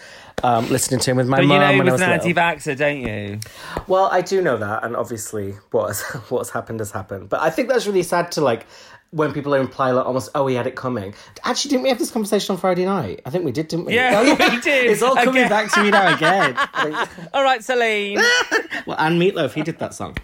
[0.44, 2.10] um, listening to him with my But you know he when I was was an
[2.10, 2.28] little.
[2.28, 3.40] anti-vaxxer, don't you?
[3.88, 7.30] Well, I do know that, and obviously, what has what's happened has happened.
[7.30, 8.66] But I think that's really sad to like
[9.12, 11.14] when people are imply like almost, oh, he had it coming.
[11.44, 13.22] Actually, didn't we have this conversation on Friday night?
[13.26, 13.96] I think we did, didn't we?
[13.96, 14.90] Yeah, Oh, we did.
[14.90, 15.50] It's all coming Again.
[15.50, 16.56] back to me now again.
[16.56, 18.16] Like, All right, Celine.
[18.86, 20.16] well, and Meatloaf, he did that song,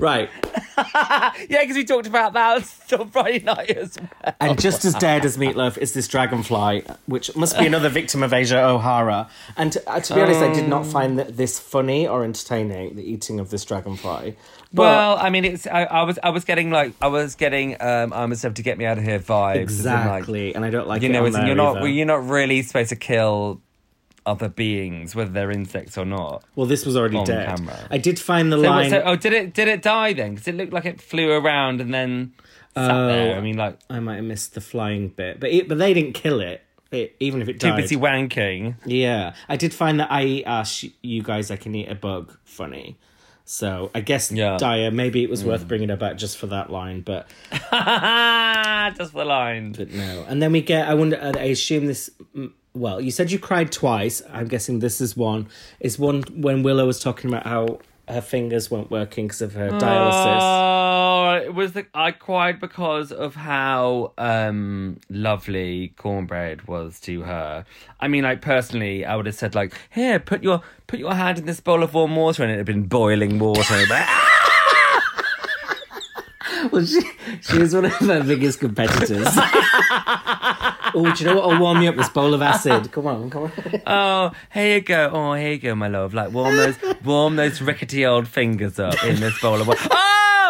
[0.00, 0.28] right?
[0.94, 2.56] yeah, because we talked about that
[2.98, 4.34] on Friday night as well.
[4.40, 8.32] And just as dead as Meatloaf is this dragonfly, which must be another victim of
[8.32, 9.28] Asia O'Hara.
[9.56, 13.02] And uh, to be honest, I did not find that this funny or entertaining, the
[13.08, 14.36] eating of this dragonfly.
[14.74, 17.76] But Well, I mean, it's I, I was I was getting like I was getting
[17.80, 19.28] um I have to get me out of here vibes.
[19.54, 21.12] in, like, exactly, and I don't like you it.
[21.12, 23.60] know, as in you're not well, you're not really supposed to kill
[24.24, 26.44] other beings, whether they're insects or not.
[26.54, 27.48] Well, this was already on dead.
[27.56, 27.76] camera.
[27.90, 28.90] I did find the So, line.
[28.90, 30.30] so- oh, did it did it die then?
[30.34, 32.32] Because it looked like it flew around and then
[32.74, 33.06] sat Oh.
[33.08, 33.36] there.
[33.36, 36.14] I mean, like I might have missed the flying bit, but it, but they didn't
[36.14, 36.62] kill it.
[36.92, 37.78] It, even if it too died.
[37.80, 38.74] busy wanking.
[38.84, 42.98] Yeah, I did find that I asked you guys I can eat a bug funny.
[43.52, 44.56] So I guess Yeah.
[44.58, 47.28] Daya, maybe it was worth bringing her back just for that line, but
[48.96, 49.72] Just for the line.
[49.72, 50.24] but no.
[50.26, 50.88] And then we get.
[50.88, 51.18] I wonder.
[51.22, 52.10] I assume this.
[52.34, 54.22] mm, Well, you said you cried twice.
[54.32, 55.48] I'm guessing this is one.
[55.80, 57.78] Is one when Willow was talking about how
[58.12, 60.38] her fingers weren't working because of her dialysis.
[60.40, 67.64] Oh, it was the I cried because of how um lovely Kornbread was to her.
[68.00, 71.38] I mean, like personally, I would have said like, "Here, put your put your hand
[71.38, 73.62] in this bowl of warm water," and it had been boiling water.
[73.74, 74.08] And I'd be like,
[76.72, 77.00] Well, she,
[77.40, 79.26] she is one of her biggest competitors.
[80.94, 81.54] oh, do you know what?
[81.54, 81.96] I'll warm you up.
[81.96, 82.90] This bowl of acid.
[82.92, 83.52] Come on, come on.
[83.86, 85.10] oh, here you go.
[85.12, 86.14] Oh, here you go, my love.
[86.14, 89.88] Like warm those warm those rickety old fingers up in this bowl of water.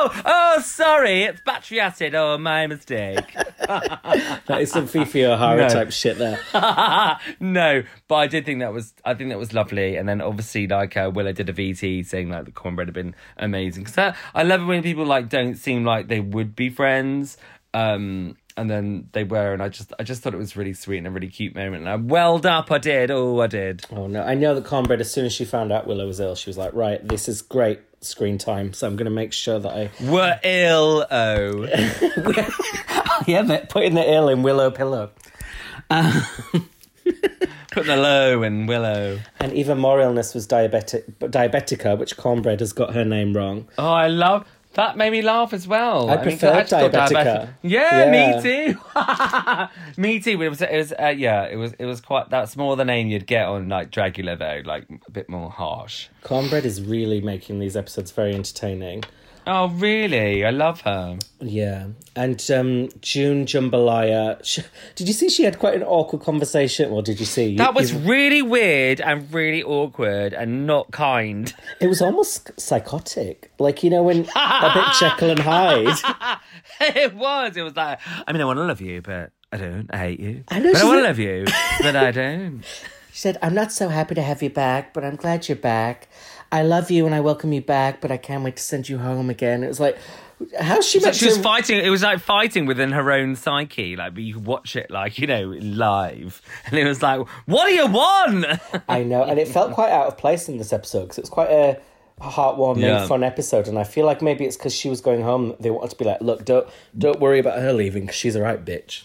[0.04, 2.12] Oh, oh, sorry, it's battery acid.
[2.16, 3.36] Oh, my mistake.
[3.68, 5.68] That is some Fifi O'Hara No.
[5.68, 6.40] type shit there.
[7.40, 10.66] no, but I did think that was I think that was lovely, and then obviously
[10.66, 14.42] like uh, Willow did a VT saying like the Kornbread had been amazing because I
[14.42, 17.36] love it when people like don't seem like they would be friends,
[17.72, 20.98] um, and then they were, and I just I just thought it was really sweet
[20.98, 22.70] and a really cute moment, and I welled up.
[22.70, 23.84] I did, oh, I did.
[23.90, 25.00] Oh no, I know that Kornbread.
[25.00, 27.42] As soon as she found out Willow was ill, she was like, "Right, this is
[27.42, 31.64] great screen time, so I'm going to make sure that I." Were ill, oh,
[33.26, 35.10] yeah, but putting the ill in Willow pillow.
[37.72, 39.18] put the low in Willow.
[39.40, 43.68] And even more illness was diabetic, diabetica, which Kornbread has got her name wrong.
[43.78, 44.46] Oh, I love.
[44.74, 46.08] That made me laugh as well.
[46.08, 47.48] I mean, prefer Diabetica.
[47.62, 48.36] Yeah, Yeah.
[48.36, 48.78] me too.
[50.00, 50.38] me too.
[50.38, 52.30] But it was, it was, uh, yeah, it was, it was quite.
[52.30, 56.08] That's more the name you'd get on like Dragula though, like a bit more harsh.
[56.24, 59.04] Kornbread is really making these episodes very entertaining.
[59.46, 60.44] Oh, really?
[60.44, 61.18] I love her.
[61.40, 64.38] Yeah, and um, June Jambalaya.
[64.44, 64.60] Sh
[64.94, 66.90] did you see she had quite an awkward conversation?
[66.92, 67.46] Or did you see?
[67.46, 71.52] You- That was you- really weird and really awkward and not kind.
[71.80, 73.50] it was almost psychotic.
[73.58, 75.98] Like you know when a bit Jekyll and Hyde.
[76.80, 77.56] it was.
[77.56, 79.88] It was like, I mean, I want to love you, but I don't.
[79.92, 80.44] I hate you.
[80.48, 81.46] I know but I want to love you,
[81.80, 82.62] but I don't.
[83.14, 86.08] She said, I'm not so happy to have you back, but I'm glad you're back.
[86.52, 88.98] I love you and I welcome you back, but I can't wait to send you
[88.98, 89.64] home again.
[89.64, 89.96] It was like,
[90.60, 91.42] how's she meant she was to...
[91.42, 91.78] fighting.
[91.78, 93.96] It was like fighting within her own psyche.
[93.96, 97.72] Like, but you watch it, like you know, live, and it was like, "What do
[97.72, 98.44] you want?"
[98.88, 101.30] I know, and it felt quite out of place in this episode because it was
[101.30, 101.80] quite a
[102.20, 103.06] heartwarming, Yeah.
[103.06, 103.66] fun episode.
[103.66, 105.56] And I feel like maybe it's because she was going home.
[105.58, 108.42] They wanted to be like, look, don't don't worry about her leaving because she's a
[108.42, 109.04] right bitch.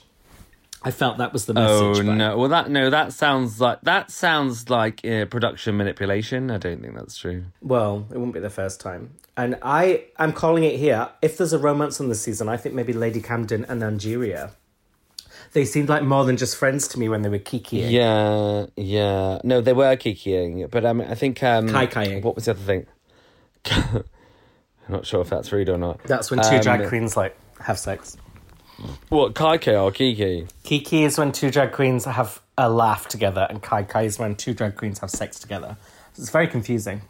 [0.87, 2.05] I felt that was the Oh message.
[2.05, 2.37] but- no!
[2.37, 6.49] Well, that no, that sounds like that sounds like uh, production manipulation.
[6.49, 7.43] I don't think that's true.
[7.61, 9.15] Well, it wouldn't be the first time.
[9.35, 11.09] And I, I'm calling it here.
[11.21, 14.51] If there's a romance in the season, I think maybe Lady Camden and Angeria.
[15.53, 17.89] They seemed like more than just friends to me when they were kikiing.
[17.91, 19.39] Yeah, yeah.
[19.43, 22.21] No, they were kikiing, but um, I think um, Kai-kaiing.
[22.21, 22.85] What was the other thing?
[23.71, 24.03] I'm
[24.89, 26.01] not sure if that's rude or not.
[26.03, 28.17] That's when two Um, drag queens like have sex.
[29.09, 30.47] What kai kai or kiki?
[30.67, 34.35] Kiki is when two drag queens have a laugh together, and Kai Kai is when
[34.35, 35.77] two drag queens have sex together.
[36.17, 37.03] It's very confusing.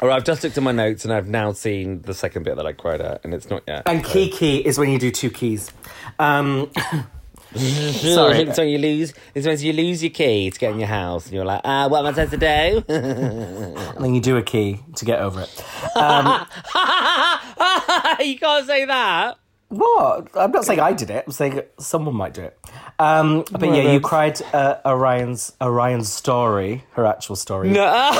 [0.00, 2.54] All right, I've just looked at my notes and I've now seen the second bit
[2.54, 3.82] that I cried at, and it's not yet.
[3.86, 5.72] And Kiki is when you do two keys.
[6.20, 6.70] Um,
[7.56, 8.42] Sorry.
[8.42, 9.12] it's when you lose.
[9.34, 11.88] It's when you lose your key to get in your house, and you're like, ah,
[11.88, 12.84] what am I supposed to do?
[12.94, 15.50] And then you do a key to get over it.
[18.24, 19.36] you can't say that.
[19.74, 20.28] What?
[20.36, 21.24] I'm not saying I did it.
[21.26, 22.56] I'm saying someone might do it.
[23.00, 27.70] Um, but yeah, you cried uh, Orion's Orion's story, her actual story.
[27.70, 27.82] No.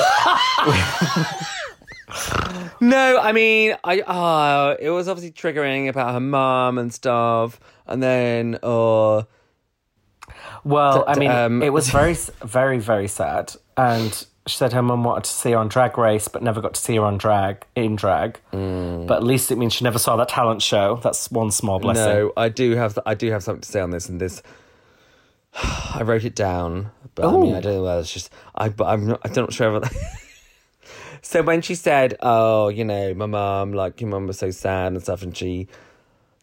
[2.81, 8.03] no, I mean, I oh, it was obviously triggering about her mum and stuff, and
[8.03, 9.23] then uh
[10.65, 13.53] Well, I mean, um, it was very, very, very sad.
[13.77, 16.75] And she said her mum wanted to see her on Drag Race, but never got
[16.75, 18.39] to see her on drag in drag.
[18.53, 19.07] Mm.
[19.07, 20.99] But at least it means she never saw that talent show.
[21.01, 22.05] That's one small blessing.
[22.05, 24.43] no, I do have I do have something to say on this, and this
[25.55, 28.85] I wrote it down, but I mean, I don't know whether it's just I, but
[28.85, 29.75] I'm not, I'm not sure.
[29.75, 29.91] About
[31.23, 34.93] so when she said, "Oh, you know, my mum, like your mum was so sad
[34.93, 35.67] and stuff, and she."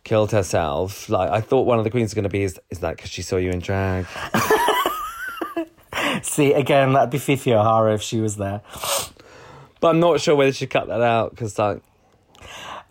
[0.04, 1.08] Killed herself.
[1.08, 3.08] Like I thought, one of the queens was going to be is is that because
[3.08, 4.04] she saw you in drag?
[6.22, 8.60] See, again, that'd be Fifi O'Hara if she was there.
[9.80, 11.82] But I'm not sure whether she cut that out because like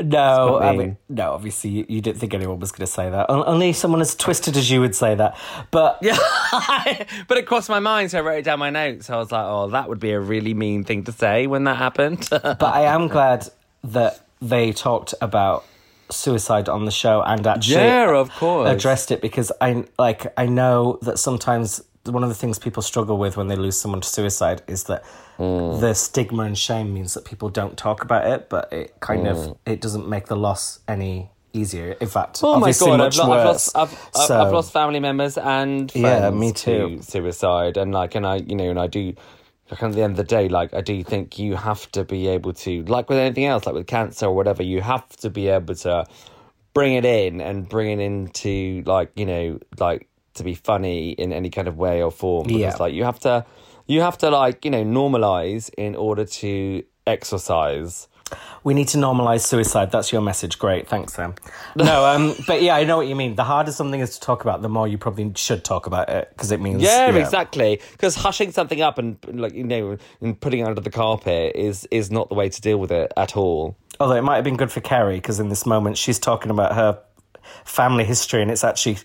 [0.03, 1.31] No, I mean, no.
[1.33, 3.29] Obviously, you, you didn't think anyone was going to say that.
[3.29, 5.37] On- Only someone as twisted as you would say that.
[5.69, 6.17] But Yeah,
[7.27, 9.09] but it crossed my mind, so I wrote it down my notes.
[9.09, 11.77] I was like, "Oh, that would be a really mean thing to say when that
[11.77, 13.47] happened." but I am glad
[13.83, 15.65] that they talked about
[16.09, 18.69] suicide on the show and actually Yeah, of course.
[18.69, 23.17] addressed it because I like I know that sometimes one of the things people struggle
[23.17, 25.03] with when they lose someone to suicide is that
[25.37, 25.79] Hmm.
[25.79, 29.27] the stigma and shame means that people don't talk about it, but it kind Hmm.
[29.27, 31.91] of it doesn't make the loss any easier.
[31.99, 35.37] In fact, oh my god, I've, lo- I've lost, I've, So- I've lost family members
[35.37, 37.01] and friends Yeah, me to too.
[37.01, 39.13] suicide, and like, and I, you know, and I do.
[39.69, 42.27] Like at the end of the day, like I do think you have to be
[42.27, 45.47] able to, like with anything else, like with cancer or whatever, you have to be
[45.47, 46.05] able to
[46.73, 51.31] bring it in and bring it into like you know like to be funny in
[51.33, 52.75] any kind of way or form because Yeah.
[52.79, 53.45] like you have to
[53.87, 58.07] you have to like you know normalize in order to exercise
[58.63, 59.91] We need to normalize suicide.
[59.91, 60.57] That's your message.
[60.57, 61.35] Great, thanks, Sam.
[61.75, 63.35] No, um, but yeah, I know what you mean.
[63.35, 66.29] The harder something is to talk about, the more you probably should talk about it
[66.29, 70.61] because it means yeah, exactly because hushing something up and like you know and putting
[70.61, 73.75] it under the carpet is is not the way to deal with it at all
[73.99, 76.73] Although it might have been good for Kerri because in this moment she's talking about
[76.73, 76.99] her
[77.65, 78.97] family history and it's actually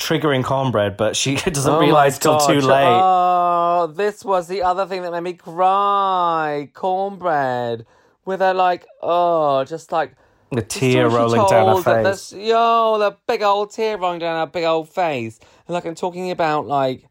[0.00, 2.88] triggering Kornbread, but she doesn't Oh realize till too late.
[2.88, 6.70] Oh, this was the other thing that made me cry.
[6.74, 7.84] Kornbread.
[8.24, 10.14] With her like, oh, just like
[10.50, 12.32] the the tear she rolling down her face.
[12.32, 15.38] Yo, the big old tear rolling down her big old face.
[15.66, 17.06] And like I'm talking about like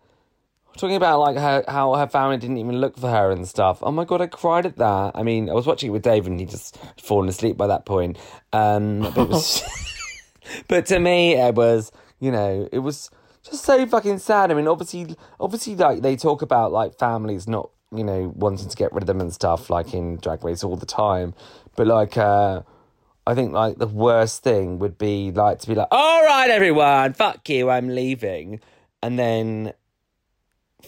[0.78, 3.80] talking about like her how her family didn't even look for her and stuff.
[3.82, 5.12] Oh my god, I cried at that.
[5.16, 7.86] I mean, I was watching it with Dave and he just fallen asleep by that
[7.86, 8.18] point.
[8.54, 9.64] Um but was
[10.68, 13.10] But to me it was, you know, it was
[13.44, 14.52] just so fucking sad.
[14.52, 18.76] I mean, obviously obviously like they talk about like families not, you know, wanting to
[18.76, 21.34] get rid of them and stuff like in Drag Race all the time.
[21.76, 22.62] But like uh
[23.28, 27.14] I think like the worst thing would be like to be like, all right, everyone,
[27.14, 28.60] fuck you, I'm leaving,
[29.04, 29.74] and then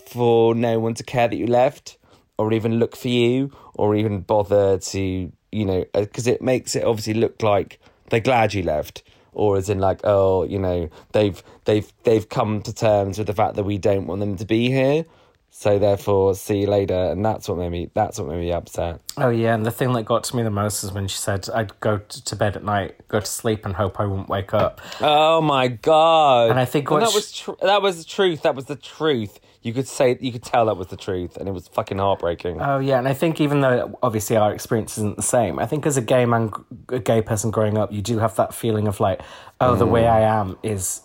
[0.07, 1.99] for no one to care that you left,
[2.39, 6.83] or even look for you, or even bother to, you know, because it makes it
[6.83, 7.79] obviously look like
[8.09, 9.03] they're glad you left,
[9.33, 13.33] or as in like, oh, you know, they've they've they've come to terms with the
[13.33, 15.05] fact that we don't want them to be here.
[15.53, 17.89] So therefore, see you later, and that's what made me.
[17.93, 19.01] That's what made me upset.
[19.17, 21.47] Oh yeah, and the thing that got to me the most is when she said
[21.53, 24.79] I'd go to bed at night, go to sleep, and hope I wouldn't wake up.
[25.01, 26.51] Oh my god!
[26.51, 28.43] And I think And that sh- was tr- that was the truth.
[28.43, 29.39] That was the truth.
[29.63, 32.59] You could say you could tell that was the truth, and it was fucking heartbreaking.
[32.61, 35.85] Oh yeah, and I think even though obviously our experience isn't the same, I think
[35.85, 36.51] as a gay man,
[36.89, 39.21] a gay person growing up, you do have that feeling of like,
[39.59, 40.11] oh, the way mm.
[40.11, 41.01] I am is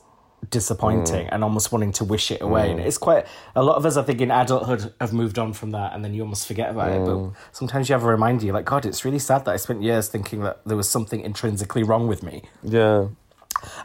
[0.51, 1.29] disappointing, mm.
[1.33, 2.71] and almost wanting to wish it away.
[2.71, 2.87] And mm.
[2.87, 5.93] it's quite a lot of us, I think, in adulthood have moved on from that,
[5.93, 7.05] and then you almost forget about it.
[7.05, 9.83] But sometimes you have a reminder, you're like, God, it's really sad that I spent
[9.83, 12.43] years thinking that there was something intrinsically wrong with me.
[12.63, 13.09] yeah,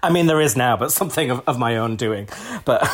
[0.03, 2.27] I mean, there is now, but something of, of my own doing.
[2.65, 2.87] But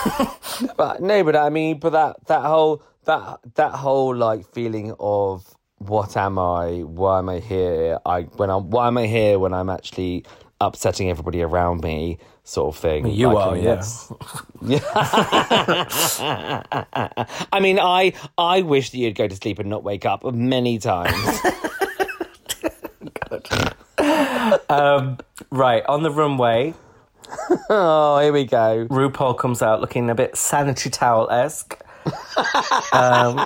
[0.77, 5.45] but no, but I mean, but that that whole that that whole like feeling of
[5.79, 6.79] what am I?
[6.81, 7.99] Why am I here?
[8.05, 10.25] I when I'm why am I here when I'm actually
[10.59, 13.07] upsetting everybody around me, sort of thing.
[13.07, 13.75] You Like, are, yeah.
[13.75, 14.11] that's-
[17.51, 20.79] I mean, I I wish that you'd go to sleep and not wake up many
[20.79, 21.39] times.
[25.49, 26.73] right on the runway,
[27.69, 28.87] oh, here we go.
[28.89, 31.77] RuPaul comes out looking a bit sanitary towel esque.
[32.93, 33.45] um,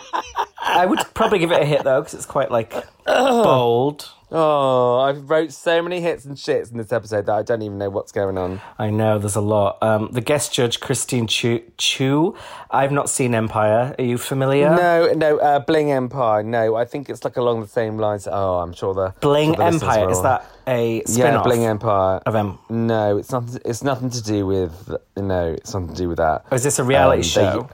[0.61, 2.73] I would probably give it a hit though because it's quite like
[3.05, 4.09] bold.
[4.33, 7.77] Oh, I wrote so many hits and shits in this episode that I don't even
[7.77, 8.61] know what's going on.
[8.79, 9.77] I know there's a lot.
[9.83, 11.61] Um, the guest judge Christine Chiu.
[11.77, 12.35] Chu.
[12.69, 13.93] I've not seen Empire.
[13.99, 14.69] Are you familiar?
[14.69, 16.43] No, no, uh, Bling Empire.
[16.43, 18.27] No, I think it's like along the same lines.
[18.31, 20.09] Oh, I'm sure the Bling sure the Empire.
[20.09, 22.21] Is that a yeah, spin-off Bling Empire?
[22.25, 22.57] of Em?
[22.69, 23.61] No, it's nothing.
[23.65, 24.95] It's nothing to do with.
[25.17, 26.45] No, it's nothing to do with that.
[26.49, 27.69] Or is this a reality Um, they- show?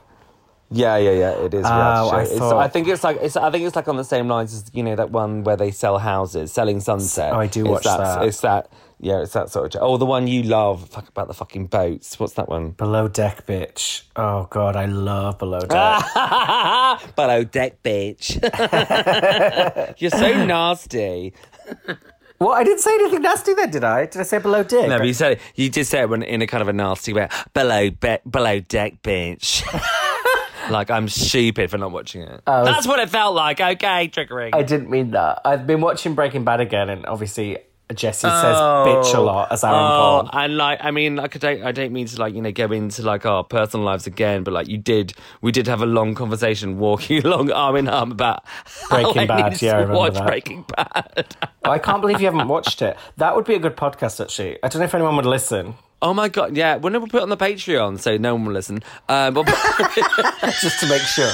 [0.70, 1.30] Yeah, yeah, yeah.
[1.30, 1.64] It is.
[1.64, 2.16] a reality Oh, show.
[2.16, 3.36] I It's- thought- I think it's like it's.
[3.36, 5.70] I think it's like on the same lines as you know that one where they
[5.70, 7.32] sell houses, selling Sunset.
[7.32, 8.22] Oh, I do It's watch that.
[8.24, 8.68] It's that.
[9.00, 9.82] Yeah, it's that sort of.
[9.82, 10.88] Oh, the one you love.
[10.88, 12.18] Fuck about the fucking boats.
[12.18, 12.70] What's that one?
[12.72, 14.02] Below Deck Bitch.
[14.16, 16.04] Oh god, I love Below Deck.
[17.16, 18.34] Below deck, bitch.
[20.00, 21.32] You're so nasty.
[22.40, 24.06] well, I didn't say anything nasty then, did I?
[24.06, 24.88] Did I say Below Deck?
[24.88, 26.72] No, but you said it, you did say it when, in a kind of a
[26.72, 27.28] nasty way.
[27.54, 29.62] Below be- below deck, bitch.
[30.70, 32.42] like I'm stupid for not watching it.
[32.46, 33.60] Oh, That's what it felt like.
[33.60, 34.50] Okay, triggering.
[34.54, 35.40] I didn't mean that.
[35.44, 37.58] I've been watching Breaking Bad again, and obviously
[37.94, 38.84] Jesse says Oh.
[38.86, 39.24] bitch a oh.
[39.24, 40.30] lot as Aaron Oh, Paul.
[40.34, 42.70] and like, I mean, like, I don't, I don't mean to like, you know, go
[42.70, 46.14] into like our personal lives again, but like, you did, we did have a long
[46.14, 48.44] conversation walking along arm in arm about
[48.90, 50.26] Breaking Bad, yeah, I remember watch that.
[50.26, 51.36] Breaking Bad.
[51.64, 52.96] Oh, I can't believe you haven't watched it.
[53.16, 54.58] That would be a good podcast, actually.
[54.62, 56.76] I don't know if anyone would listen, oh my god, yeah.
[56.76, 58.82] When we put it on the Patreon so no one will listen?
[59.08, 59.46] Um, but
[60.60, 61.30] just to make sure.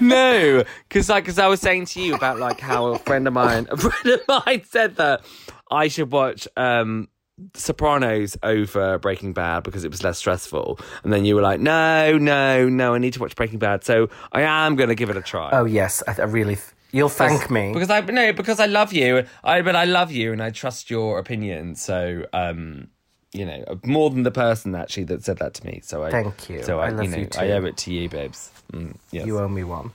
[0.00, 3.34] no, because like, because I was saying to you about like how a friend of
[3.34, 5.24] mine, a friend of mine said that
[5.70, 7.08] I should watch um
[7.54, 12.18] Sopranos over Breaking Bad because it was less stressful, and then you were like, no,
[12.18, 15.16] no, no, I need to watch Breaking Bad, so I am going to give it
[15.16, 15.50] a try.
[15.52, 16.56] Oh yes, I, I really.
[16.56, 17.72] Th- you'll thank me.
[17.72, 19.24] because I no because I love you.
[19.44, 21.74] I but I love you and I trust your opinion.
[21.76, 22.88] So um,
[23.32, 25.80] you know more than the person actually that said that to me.
[25.82, 26.62] So I Thank you.
[26.62, 28.50] So I, I love you know you I owe it to you, babes.
[28.72, 29.26] Mm, yes.
[29.26, 29.92] You owe me one.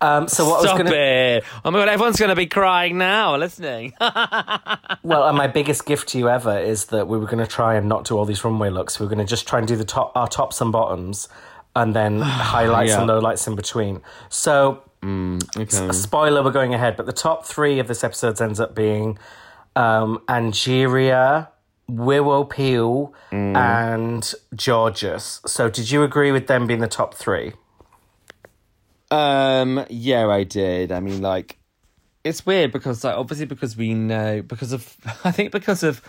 [0.00, 1.44] Um, so what Stop I was going to it!
[1.64, 3.94] Oh my god, everyone's going to be crying now listening.
[4.00, 7.76] well, and my biggest gift to you ever is that we were going to try
[7.76, 9.00] and not do all these runway looks.
[9.00, 11.28] We were going to just try and do the top, our tops and bottoms,
[11.74, 13.00] and then highlights Yeah.
[13.00, 14.02] and lowlights in between.
[14.28, 14.82] So,
[15.56, 15.92] okay.
[15.92, 19.18] spoiler, we're going ahead, but the top three of this episode ends up being
[19.74, 21.48] um, Angeria,
[21.88, 25.40] Willow Pill, and Jorgeous.
[25.46, 27.52] So, did you agree with them being the top three?
[29.10, 30.90] Um, yeah, I did.
[30.90, 31.58] I mean, like,
[32.24, 36.02] it's weird because, like, obviously, because we know, because of, I think, because of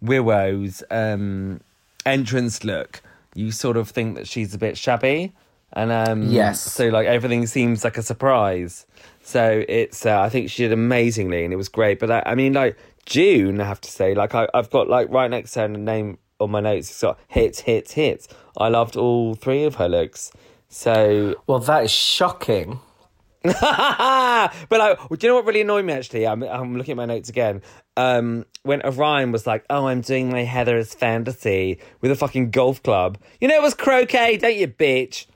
[0.00, 1.60] Willow's um
[2.06, 3.02] entrance look,
[3.34, 5.34] you sort of think that she's a bit shabby,
[5.72, 6.60] and um, Yes.
[6.60, 8.86] so like everything seems like a surprise.
[9.22, 11.98] So it's, uh, I think she did amazingly, and it was great.
[11.98, 15.10] But I, I mean, like June, I have to say, like, I, I've got like
[15.10, 16.88] right next to her name on my notes.
[16.90, 18.28] It's got hits, hits, hits.
[18.56, 20.32] I loved all three of her looks.
[20.70, 22.80] So Well, that is shocking.
[23.42, 25.92] but like, do you know what really annoyed me?
[25.92, 27.62] Actually, I'm I'm looking at my notes again.
[27.96, 32.82] Um, when Orion was like, "Oh, I'm doing my Heather's fantasy with a fucking golf
[32.82, 35.26] club," you know, it was croquet, don't you, bitch?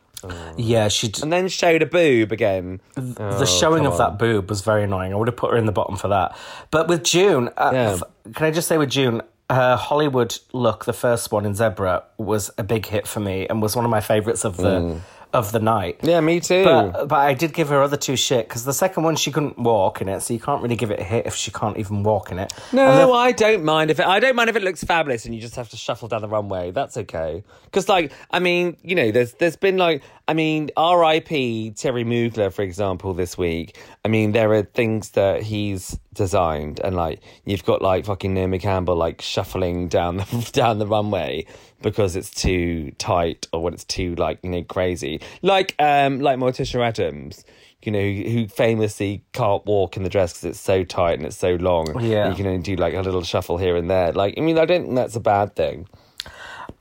[0.57, 1.09] Yeah, she.
[1.09, 2.81] d- And then showed a boob again.
[2.95, 5.13] the showing of that boob was very annoying.
[5.13, 6.37] I would have put her in the bottom for that.
[6.71, 7.91] But with June, uh, Yeah.
[7.93, 8.03] f-
[8.35, 12.51] can I just say with June, her Hollywood look, the first one in Zebra, was
[12.57, 14.97] a big hit for me and was one of my favourites of the
[15.33, 15.99] of the night.
[16.03, 16.63] Yeah, me too.
[16.65, 19.59] But, but I did give her other two shit because the second one she couldn't
[19.59, 22.03] walk in it, so you can't really give it a hit if she can't even
[22.03, 22.53] walk in it.
[22.73, 24.07] no, the- I don't mind if it.
[24.07, 26.29] I don't mind if it looks fabulous and you just have to shuffle down the
[26.29, 26.71] runway.
[26.71, 27.43] That's okay.
[27.65, 30.03] Because, like, I mean, you know, there's there's been like,
[30.33, 31.75] I mean, R.I.P.
[31.77, 33.79] Thierry Mugler, for example, this week.
[34.03, 38.59] I mean, there are things that he's designed, and like, you've got like fucking Naomi
[38.59, 41.45] Campbell like shuffling down the down the runway
[41.83, 45.21] because it's too tight or when it's too like you know crazy.
[45.43, 47.45] Like, um, like Morticia Addams.
[47.83, 51.27] You know, who who famously can't walk in the dress because it's so tight and
[51.27, 52.03] it's so long.
[52.03, 52.31] Yeah.
[52.31, 54.13] you can only do like a little shuffle here and there.
[54.13, 55.89] Like, I mean, I don't think that's a bad thing.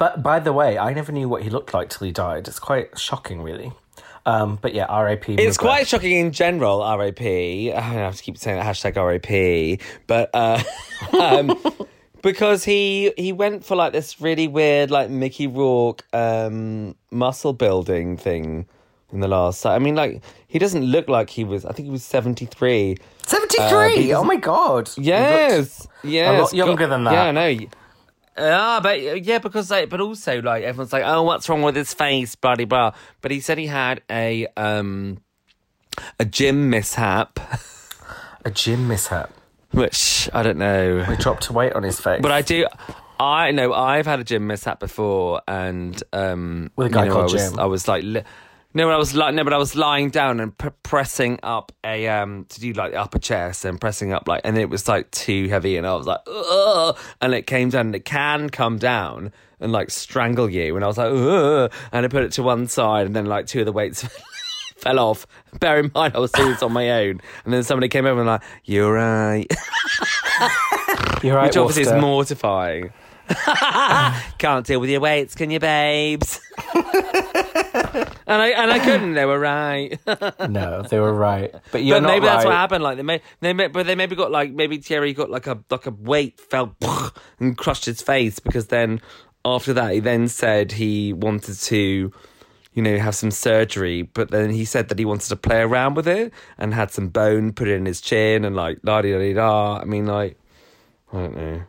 [0.01, 2.47] But by the way, I never knew what he looked like till he died.
[2.47, 3.71] It's quite shocking, really.
[4.25, 5.35] Um, but yeah, R.I.P.
[5.35, 7.21] It's quite shocking in general, RAP.
[7.21, 10.59] I have to keep saying that hashtag RAP, but uh,
[11.21, 11.55] um,
[12.23, 18.17] because he he went for like this really weird like Mickey Rourke um, muscle building
[18.17, 18.65] thing
[19.13, 19.67] in the last.
[19.67, 21.63] I mean, like he doesn't look like he was.
[21.63, 22.97] I think he was seventy three.
[23.27, 24.11] seventy three.
[24.11, 24.89] Uh, oh my god!
[24.97, 26.41] Yes, yes.
[26.41, 27.13] lot younger than that.
[27.13, 27.67] Yeah, I know.
[28.37, 31.93] Ah, but yeah, because like, but also like everyone's like, oh, what's wrong with his
[31.93, 32.91] face, blah blah blah.
[33.21, 35.17] But he said he had a um
[36.19, 37.39] a gym mishap,
[38.45, 39.31] a gym mishap.
[39.71, 41.03] which I don't know.
[41.03, 42.21] He dropped a weight on his face.
[42.21, 42.65] But I do.
[43.19, 47.15] I know I've had a gym mishap before, and um, With a guy you know,
[47.15, 47.59] called I was, Jim.
[47.59, 48.23] I was like, li-
[48.73, 51.73] No, but I was like, no, but I was lying down and p- pressing up
[51.83, 54.87] a um to do like the upper chest and pressing up like, and it was
[54.87, 56.97] like too heavy, and I was like, Ugh!
[57.19, 60.87] and it came down, and it can come down and like strangle you, and I
[60.87, 61.71] was like, Ugh!
[61.91, 64.07] and I put it to one side, and then like two of the weights
[64.77, 65.27] fell off.
[65.59, 68.21] Bear in mind, I was doing this on my own, and then somebody came over
[68.21, 69.51] and like, you're right,
[71.21, 72.93] You're right, which obviously is mortifying.
[74.37, 76.39] Can't deal with your weights, can you, babes?
[76.73, 79.13] and I and I couldn't.
[79.13, 79.99] They were right.
[80.49, 81.53] No, they were right.
[81.71, 82.83] But you're but not maybe that's what happened.
[82.83, 85.59] Like they may, they may, but they maybe got like maybe Thierry got like a
[85.69, 86.75] like a weight fell
[87.39, 89.01] and crushed his face because then
[89.45, 92.11] after that he then said he wanted to,
[92.73, 94.01] you know, have some surgery.
[94.01, 97.07] But then he said that he wanted to play around with it and had some
[97.09, 99.79] bone put in his chin and like la di da da.
[99.81, 100.37] I mean, like
[101.13, 101.63] I don't know,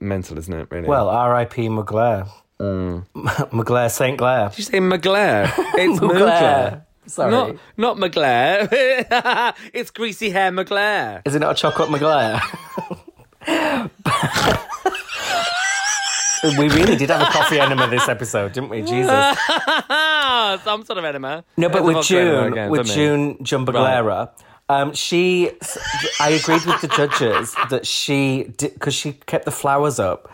[0.00, 0.68] mental, isn't it?
[0.70, 0.88] Really?
[0.88, 1.68] Well, R.I.P.
[1.68, 2.28] Mugler.
[2.60, 3.06] Mm.
[3.50, 4.16] Mugler St.
[4.18, 4.48] Clair.
[4.48, 5.52] did you say Mugler?
[5.74, 6.20] It's Mugler.
[6.20, 6.82] Mugler.
[7.06, 7.30] Sorry.
[7.30, 9.54] Not not Mugler.
[9.72, 11.22] it's greasy hair Mugler.
[11.24, 12.40] Is it not a chocolate Mugler?
[16.58, 18.82] we really did have a coffee enema this episode, didn't we?
[18.82, 19.38] Jesus.
[20.64, 21.44] Some sort of enema.
[21.56, 22.86] No, but with June, again, with.
[22.86, 24.30] June Jumbaglera,
[24.68, 25.50] um, she,
[26.20, 30.30] I agreed with the judges that she did because she kept the flowers up.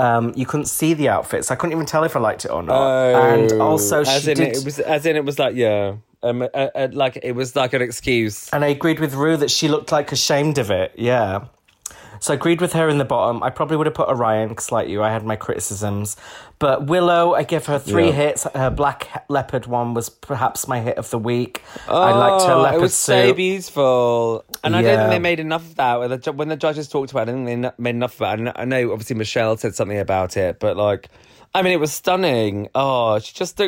[0.00, 1.50] Um, you couldn't see the outfits.
[1.50, 3.14] I couldn't even tell if I liked it or not.
[3.14, 4.56] and also, Oh, as she in did.
[4.56, 7.72] it was as in it was like yeah, um, uh, uh, like it was like
[7.72, 8.48] an excuse.
[8.50, 10.92] And I agreed with Ru that she looked like ashamed of it.
[10.96, 11.46] Yeah.
[12.20, 13.42] So I agreed with her in the bottom.
[13.42, 16.16] I probably would have put Orion because, like you, I had my criticisms.
[16.58, 18.12] But Willow, I give her three Yeah.
[18.12, 18.44] hits.
[18.54, 21.62] Her Black Leopard one was perhaps my hit of the week.
[21.88, 23.36] I liked her Oh, leopard it was so suit.
[23.36, 26.00] beautiful, and I don't think they made enough of that.
[26.00, 28.40] When the, ju- when the judges talked about it, I think they made enough of
[28.40, 28.52] it.
[28.56, 31.08] I know obviously Michelle said something about it, but like,
[31.54, 32.68] I mean, it was stunning.
[32.74, 33.60] Oh, she just.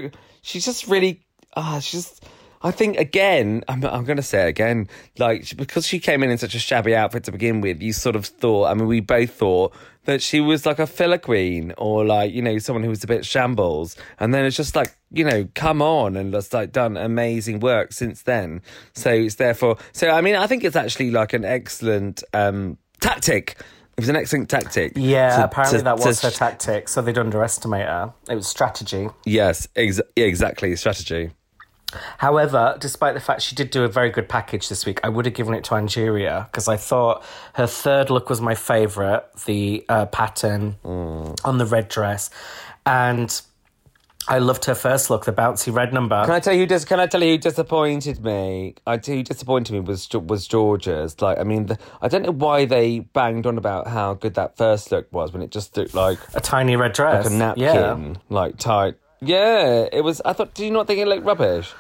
[0.42, 1.22] She's just really.
[1.56, 2.24] Ah, she's just.
[2.62, 4.88] I think again, I'm, I'm going to say it again,
[5.18, 8.16] like because she came in in such a shabby outfit to begin with, you sort
[8.16, 8.66] of thought.
[8.66, 12.42] I mean, we both thought that she was like a filler queen or like you
[12.42, 15.80] know someone who was a bit shambles, and then it's just like you know, come
[15.80, 18.60] on, and just like done amazing work since then.
[18.94, 19.78] So it's therefore.
[19.92, 23.56] So I mean, I think it's actually like an excellent um tactic.
[23.96, 24.92] It was an excellent tactic.
[24.96, 28.12] Yeah, to- apparently to- that was to- her tactic, so they'd underestimate her.
[28.28, 29.08] It was strategy.
[29.24, 30.74] Yes, ex- yeah, exactly.
[30.76, 31.30] Strategy.
[32.18, 35.24] However, despite the fact she did do a very good package this week, I would
[35.26, 37.24] have given it to Angeria because I thought
[37.54, 42.30] her third look was my favourite, the uh, pattern on the red dress.
[42.86, 43.40] And
[44.28, 46.22] I loved her first look, the bouncy red number.
[46.24, 46.66] Can I tell you?
[46.66, 48.74] Dis- can I tell you who disappointed me?
[48.86, 51.20] I tell you, who disappointed me was was Jorgeous.
[51.20, 54.56] Like, I mean, the, I don't know why they banged on about how good that
[54.56, 57.24] first look was when it just looked like a tiny red dress.
[57.24, 58.14] Like a napkin, Yeah.
[58.28, 58.94] like tight.
[59.20, 60.20] Yeah, it was.
[60.24, 60.54] I thought.
[60.54, 61.72] Do you not think it looked rubbish?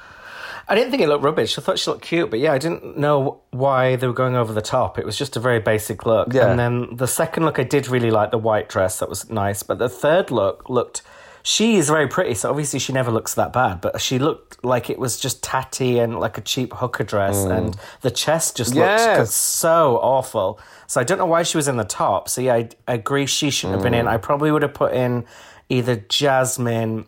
[0.68, 1.58] I didn't think it looked rubbish.
[1.58, 4.52] I thought she looked cute, but yeah, I didn't know why they were going over
[4.52, 4.98] the top.
[4.98, 6.32] It was just a very basic look.
[6.32, 6.48] Yeah.
[6.48, 9.00] And then the second look, I did really like the white dress.
[9.00, 9.62] That was nice.
[9.64, 11.02] But the third look looked.
[11.42, 13.80] She is very pretty, so obviously she never looks that bad.
[13.80, 17.74] But she looked like it was just tatty and like a cheap hooker dress, and
[18.02, 19.26] the chest just looked Mm.
[19.26, 20.60] So awful.
[20.86, 22.28] So I don't know why she was in the top.
[22.28, 24.00] So yeah, I, I agree she shouldn't have been Mm.
[24.00, 24.08] in.
[24.08, 25.24] I probably would have put in
[25.70, 27.06] either Jasmine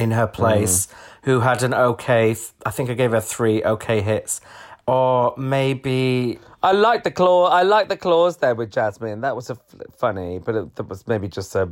[0.00, 0.92] in her place Mm.
[1.26, 2.34] who had an okay
[2.66, 4.40] I think I gave her three okay hits
[4.86, 7.46] or maybe I like the claw.
[7.48, 9.20] I like the claws there with Jasmine.
[9.22, 11.70] That was a f- funny, but it, that was maybe just a.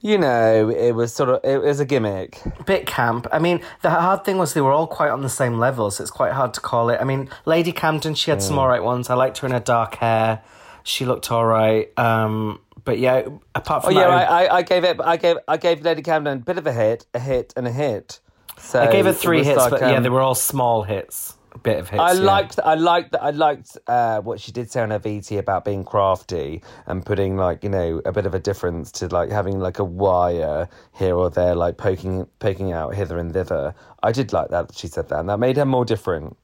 [0.00, 2.40] You know, it was sort of it was a gimmick.
[2.64, 3.26] bit camp.
[3.32, 6.02] I mean, the hard thing was they were all quite on the same level, so
[6.02, 6.98] it's quite hard to call it.
[7.00, 8.42] I mean, Lady Camden, she had Mm.
[8.48, 9.10] some alright ones.
[9.10, 10.40] I liked her in her dark hair.
[10.84, 11.92] She looked alright.
[11.98, 12.60] Um,
[12.90, 15.00] but yeah, apart from Oh from yeah, that, I, I, I gave it.
[15.00, 17.70] I gave I gave Lady Camden a bit of a hit, a hit, and a
[17.70, 18.18] hit.
[18.58, 20.34] So I gave her it three was hits, like, but yeah, um, they were all
[20.34, 21.36] small hits.
[21.52, 22.00] A bit of hits.
[22.00, 22.20] I yeah.
[22.20, 25.64] liked, I liked, that I liked uh, what she did say on her VT about
[25.64, 29.60] being crafty and putting like you know a bit of a difference to like having
[29.60, 33.72] like a wire here or there, like poking poking out hither and thither.
[34.02, 34.74] I did like that.
[34.74, 36.36] She said that, and that made her more different.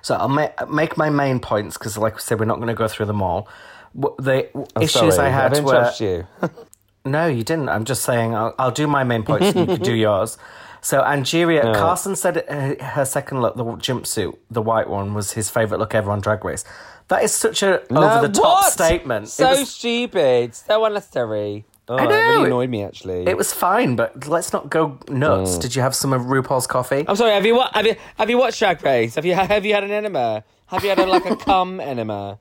[0.00, 2.74] So I'll ma- make my main points because, like I said, we're not going to
[2.74, 3.48] go through them all.
[3.94, 6.26] The I'm issues sorry, I had I've were you.
[7.04, 7.68] no, you didn't.
[7.68, 10.38] I'm just saying I'll, I'll do my main points and you can do yours.
[10.80, 15.50] So Angeria, Carson said uh, her second look, the jumpsuit, the white one, was his
[15.50, 16.64] favorite look ever on Drag Race.
[17.08, 19.28] That is such a over the top statement.
[19.28, 21.64] So it was, stupid, so unnecessary.
[21.88, 23.26] Oh, I It know, really annoyed me actually.
[23.26, 25.56] it was fine, but let's not go nuts.
[25.56, 25.60] Mm.
[25.62, 27.04] Did you have some of RuPaul's coffee?
[27.08, 27.32] I'm sorry.
[27.32, 29.14] Have you have you have you watched Drag Race?
[29.14, 30.44] Have you have you had an enema?
[30.66, 32.38] Have you had a, like a cum enema?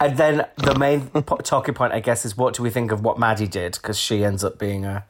[0.00, 1.10] And then the main
[1.42, 3.74] talking point, I guess, is what do we think of what Maddie did?
[3.74, 5.04] Because she ends up being a,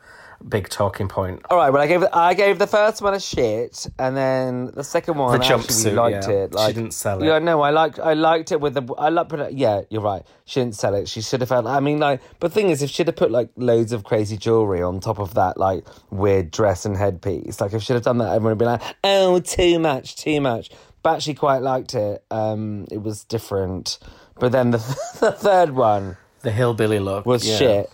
[0.49, 1.43] big talking point.
[1.51, 4.85] All right, well, I gave I gave the first one a shit, and then the
[4.85, 6.35] second one The I actually jumpsuit, liked yeah.
[6.35, 6.59] it.
[6.59, 7.27] She didn't sell it.
[7.27, 9.55] Yeah, no, I liked I liked it with the I liked it.
[9.55, 10.23] Yeah, you're right.
[10.45, 11.09] She didn't sell it.
[11.09, 11.67] She should have had.
[11.67, 14.37] I mean, like, but the thing is, if she'd have put like loads of crazy
[14.37, 18.19] jewelry on top of that, like weird dress and headpiece, like if she'd have done
[18.19, 20.71] that, everyone would be like, oh, too much, too much.
[21.03, 22.25] But actually, quite liked it.
[22.31, 23.99] Um, it was different.
[24.39, 24.78] But then the
[25.20, 27.57] the third one The hillbilly look was yeah.
[27.59, 27.91] shit.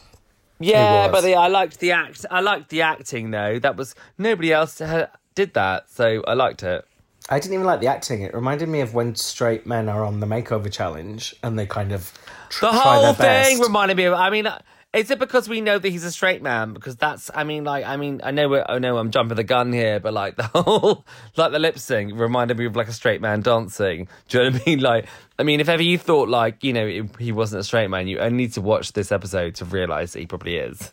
[0.58, 1.12] Yeah, was.
[1.12, 2.26] but the, I liked the act.
[2.30, 3.58] I liked the acting though.
[3.58, 6.84] That was nobody else ha- did that, so I liked it.
[7.30, 8.22] I didn't even like the acting.
[8.22, 11.92] It reminded me of when straight men are on the makeover challenge and they kind
[11.92, 12.12] of
[12.50, 13.62] tr- The try whole their thing best.
[13.62, 14.14] reminded me of.
[14.14, 14.58] I mean, uh,
[14.92, 16.72] is it because we know that he's a straight man?
[16.72, 17.30] Because that's.
[17.32, 18.48] I mean, like, I mean, I know.
[18.48, 21.04] We're, I know I'm jumping the gun here, but like the whole,
[21.36, 24.08] like the lip sync reminded me of like a straight man dancing.
[24.28, 24.80] Do you know what I mean?
[24.80, 25.06] Like,
[25.38, 28.18] I mean, if ever you thought like you know he wasn't a straight man, you
[28.18, 30.90] only need to watch this episode to realize that he probably is.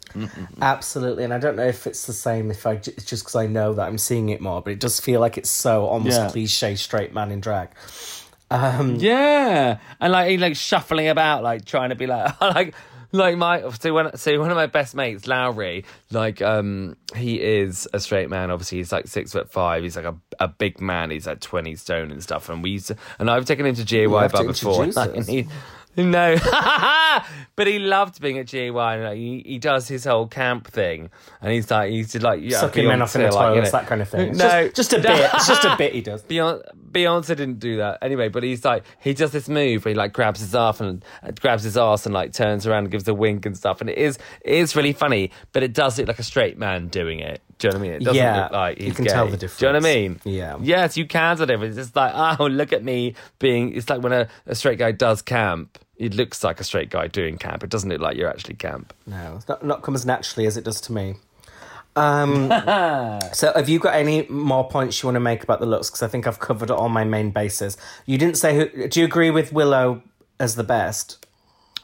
[0.61, 2.51] Absolutely, and I don't know if it's the same.
[2.51, 4.99] If I it's just because I know that I'm seeing it more, but it does
[4.99, 6.29] feel like it's so almost Yeah.
[6.29, 7.69] cliche straight man in drag.
[8.49, 12.73] Um, Yeah, and like he like shuffling about, like trying to be like like
[13.12, 17.88] like my so when so one of my best mates, Lowry, like um he is
[17.93, 18.51] a straight man.
[18.51, 19.84] Obviously, he's like six foot five.
[19.84, 21.12] He's like a, a big man.
[21.12, 22.49] He's like twenty stone and stuff.
[22.49, 23.84] And we used to, and I've taken him to
[24.24, 24.86] have bar before.
[24.88, 25.47] like, and he,
[25.97, 26.37] no,
[27.55, 28.53] but he loved being at.
[28.53, 31.09] And like, he, he does his whole camp thing,
[31.41, 33.69] and he's like he's like yeah, Sucking men off in the Beyonce, like, you know-
[33.71, 34.29] that kind of thing.
[34.29, 35.29] It's No, just, just a bit.
[35.33, 36.21] It's just a bit he does.
[36.27, 39.97] Beyonce, Beyonce didn't do that anyway, but he's like he does this move where he
[39.97, 43.07] like grabs his ass and uh, grabs his ass and like turns around and gives
[43.07, 46.07] a wink and stuff, and it is it is really funny, but it does look
[46.07, 47.41] like a straight man doing it.
[47.59, 48.01] Do you know what I mean?
[48.01, 49.11] It doesn't Yeah, look like you can gay.
[49.11, 49.59] tell the difference.
[49.59, 50.19] Do you know what I mean?
[50.25, 50.57] Yeah.
[50.61, 51.75] Yes, you can tell the difference.
[51.77, 53.73] It's like oh look at me being.
[53.73, 55.79] It's like when a, a straight guy does camp.
[55.97, 57.63] It looks like a straight guy doing camp.
[57.63, 58.93] It doesn't look like you're actually camp.
[59.05, 61.15] No, not, not come as naturally as it does to me.
[61.95, 62.49] Um,
[63.33, 65.89] so, have you got any more points you want to make about the looks?
[65.89, 67.77] Because I think I've covered all my main bases.
[68.05, 68.87] You didn't say who.
[68.87, 70.03] Do you agree with Willow
[70.39, 71.25] as the best?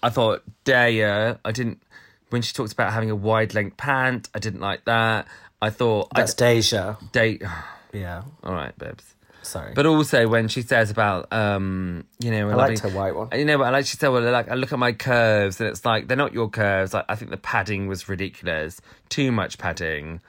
[0.03, 1.39] I thought Daya.
[1.43, 1.81] I didn't
[2.29, 4.29] when she talked about having a wide length pant.
[4.35, 5.27] I didn't like that.
[5.61, 6.97] I thought That's Deja.
[7.01, 7.43] I date.
[7.93, 9.13] Yeah, All right, babes.
[9.43, 9.73] Sorry.
[9.73, 13.29] But also when she says about um, you know, I liked her white one.
[13.33, 15.69] You know, but I like she said, well, like I look at my curves, and
[15.69, 16.93] it's like they're not your curves.
[16.93, 20.21] Like I think the padding was ridiculous, too much padding.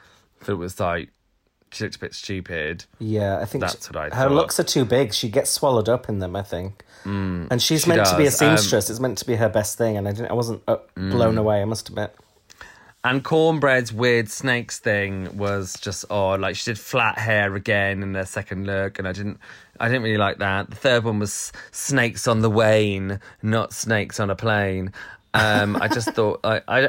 [0.46, 1.10] It was like
[1.74, 2.84] she looked a bit stupid.
[2.98, 4.32] Yeah, I think That's she- what I her thought.
[4.32, 5.12] looks are too big.
[5.12, 6.36] She gets swallowed up in them.
[6.36, 8.40] I think, and she's she meant to be a does.
[8.40, 8.90] Um, seamstress.
[8.90, 10.30] it's meant to be her best thing, and I didn't.
[10.30, 11.10] I wasn't uh, mm.
[11.10, 11.60] blown away.
[11.60, 12.14] I must admit.
[13.06, 16.40] And Kornbread's weird snakes thing was just odd.
[16.40, 19.38] Like she did flat hair again in their second look, and I didn't,
[19.78, 20.70] I didn't really like that.
[20.70, 24.90] The third one was snakes on the wane, not snakes on a plane.
[25.34, 26.88] Um, I just thought, I, I,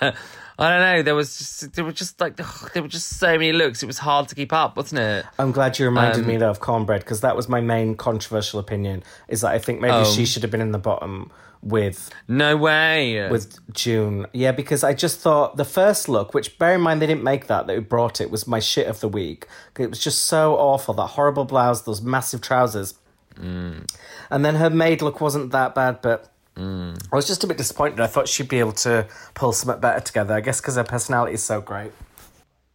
[0.58, 1.02] I don't know.
[1.02, 2.36] There was just, there were just like,
[2.72, 3.82] there were just so many looks.
[3.82, 5.26] It was hard to keep up, wasn't it?
[5.38, 8.58] I'm glad you reminded Um, me though of Kornbread because that was my main controversial
[8.58, 9.02] opinion.
[9.28, 10.04] Is that I think maybe Oh.
[10.04, 11.30] she should have been in the bottom
[11.62, 13.28] with No way.
[13.30, 14.26] with June.
[14.32, 17.46] Yeah, because I just thought the first look, which bear in mind they didn't make
[17.46, 19.46] that, they brought it, was my shit of the week.
[19.78, 20.94] It was just so awful.
[20.94, 22.94] That horrible blouse, those massive trousers.
[23.36, 23.88] Mm.
[24.30, 27.02] And then her maid look wasn't that bad, but Mm.
[27.10, 27.98] I was just a bit disappointed.
[27.98, 30.34] I thought she'd be able to pull something better together.
[30.34, 31.92] I guess because her personality is so great.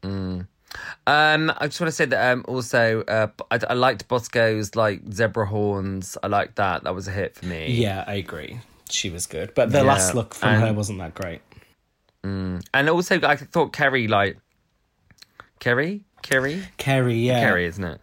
[0.03, 0.47] Um,
[1.05, 5.45] I just want to say that um, also uh, I, I liked Bosco's like zebra
[5.45, 6.17] horns.
[6.23, 6.83] I liked that.
[6.85, 7.67] That was a hit for me.
[7.71, 8.59] Yeah, I agree.
[8.89, 11.41] She was good, but the Yeah, last look from and- her wasn't that great.
[12.23, 12.65] Mm.
[12.73, 14.37] And also, I thought Kerri like
[15.59, 18.01] Kerri, Kerri, Kerri, yeah, Kerri, isn't it?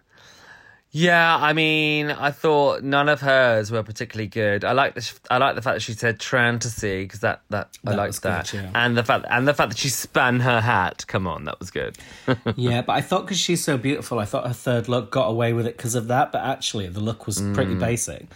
[0.96, 4.64] Yeah, I mean, I thought none of hers were particularly good.
[4.64, 7.90] I like the I like the fact that she said fantasy because that that, I
[7.90, 8.70] That liked was good, that, yeah.
[8.76, 11.04] and the fact and the fact that she span her hat.
[11.08, 11.98] Come on, that was good.
[12.54, 15.52] yeah, but I thought because she's so beautiful, I thought her third look got away
[15.52, 16.30] with it because of that.
[16.30, 17.80] But actually, the look was pretty mm.
[17.80, 18.26] basic.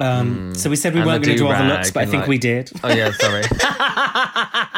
[0.00, 1.02] Um, So we said we Mm.
[1.02, 2.70] And weren't going to do all the looks, but I think like- we did.
[2.84, 3.42] Oh yeah, sorry.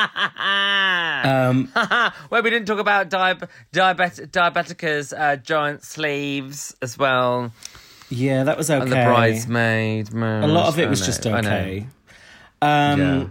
[1.24, 1.68] um,
[2.30, 7.52] well, we didn't talk about diab- diabet- diabetica's uh, giant sleeves as well,
[8.08, 8.82] Yeah, that was okay.
[8.82, 10.12] and the bridesmaid.
[10.12, 11.86] A lot of it was just okay.
[12.62, 13.24] Um, Yeah.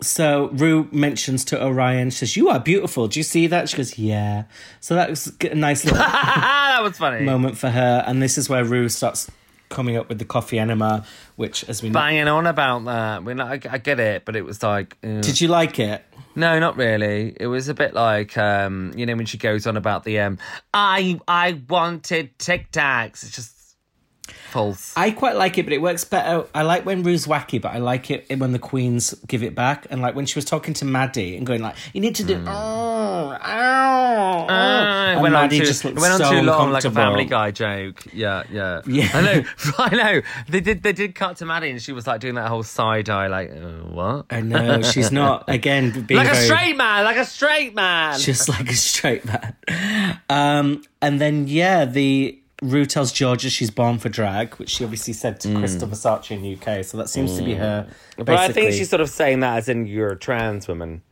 [0.00, 3.06] So Ru mentions to Orion, she says, "You are beautiful.
[3.06, 4.44] Do you see that?" She goes, "Yeah."
[4.80, 7.24] So that was a nice little that was funny.
[7.24, 9.30] moment for her, and this is where Ru starts
[9.72, 11.04] coming up with the coffee enema,
[11.36, 13.24] which, as we know, Banging on about that.
[13.24, 14.96] We're not, I, I get it, but it was like.
[15.02, 15.22] ugh.
[15.22, 16.04] did you like it?
[16.34, 17.36] No, not really.
[17.38, 20.38] It was a bit like um, you know when she goes on about the um,
[20.72, 23.22] I I wanted Tic Tacs.
[23.22, 23.61] It's just
[24.52, 24.92] false.
[24.96, 26.46] I quite like it, but it works better.
[26.54, 29.86] I like when Ru's wacky, but I like it when the queens give it back.
[29.90, 32.36] And like when she was talking to Maddie and going like, "You need to do,"
[32.46, 36.70] oh, ow, Uh, and it went on too, just looked went on so too long,
[36.70, 36.90] like a.
[36.92, 38.04] Family Guy joke.
[38.12, 39.08] Yeah, yeah, Yeah.
[39.14, 39.44] I know,
[39.78, 40.20] I know.
[40.48, 43.08] They did, they did cut to Maddie, and she was like doing that whole side
[43.08, 44.26] eye, like uh, what?
[44.30, 48.18] I know she's not again being like a very- straight man, like a straight man.
[48.20, 49.56] just like a straight man.
[50.28, 55.12] Um, and then yeah, the Ru tells Jorgeous she's born for drag, which she obviously
[55.12, 56.84] said to Crystal Versace in the UK.
[56.84, 57.82] So that seems to be her.
[58.16, 58.22] Basically.
[58.22, 58.26] Mm.
[58.26, 61.02] but I think she's sort of saying that as in you're a trans woman.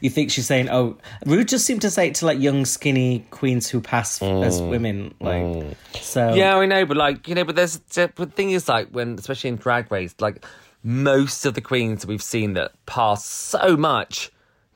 [0.00, 3.24] You think she's saying, "Oh, Ru just seemed to say it to like young, skinny
[3.30, 6.36] queens who pass as women." Like, so Mm.
[6.36, 9.16] Yeah, I know, but like you know, but there's the the thing is like when,
[9.16, 10.44] especially in Drag Race, like
[10.82, 14.32] most of the queens we've seen that pass so much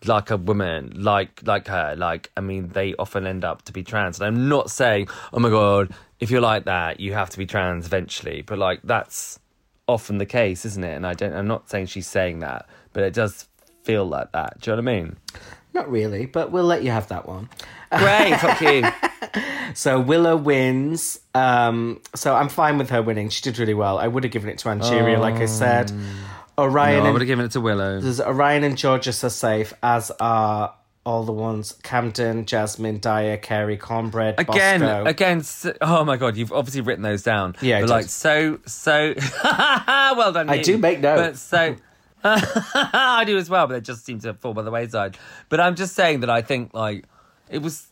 [0.06, 3.82] like a woman, like like her, like I mean, they often end up to be
[3.82, 4.20] trans.
[4.20, 7.46] And I'm not saying, oh my god, if you're like that, you have to be
[7.46, 9.38] trans eventually, but like that's
[9.86, 10.94] often the case, isn't it?
[10.94, 13.48] And I don't, I'm not saying she's saying that, but it does
[13.82, 14.60] feel like that.
[14.60, 15.16] Do you know what I mean?
[15.74, 17.48] not really, but we'll let you have that one.
[17.90, 18.84] Great, fuck you.
[19.74, 21.20] So Willow wins.
[21.34, 23.28] Um, so I'm fine with her winning.
[23.28, 23.98] She did really well.
[23.98, 25.92] I would have given it to Angeria, like I said.
[26.58, 28.00] Orion No, I and would have given it to Willow.
[28.00, 30.74] There's Orion and Jorgeous are safe, as are
[31.06, 35.04] all the ones Camden, Jasmine, Daya, Kerri, Kornbread, Again, Bosco.
[35.04, 35.38] again.
[35.40, 37.56] s oh my god, you've obviously written those down.
[37.60, 39.14] Yeah, but like so, so.
[39.44, 40.48] well done.
[40.48, 40.64] I you.
[40.64, 41.48] do make notes.
[41.50, 41.76] But so.
[42.26, 45.18] I do as well, but they just seem to fall by the wayside.
[45.50, 47.04] But I'm just saying that I think like
[47.50, 47.86] it was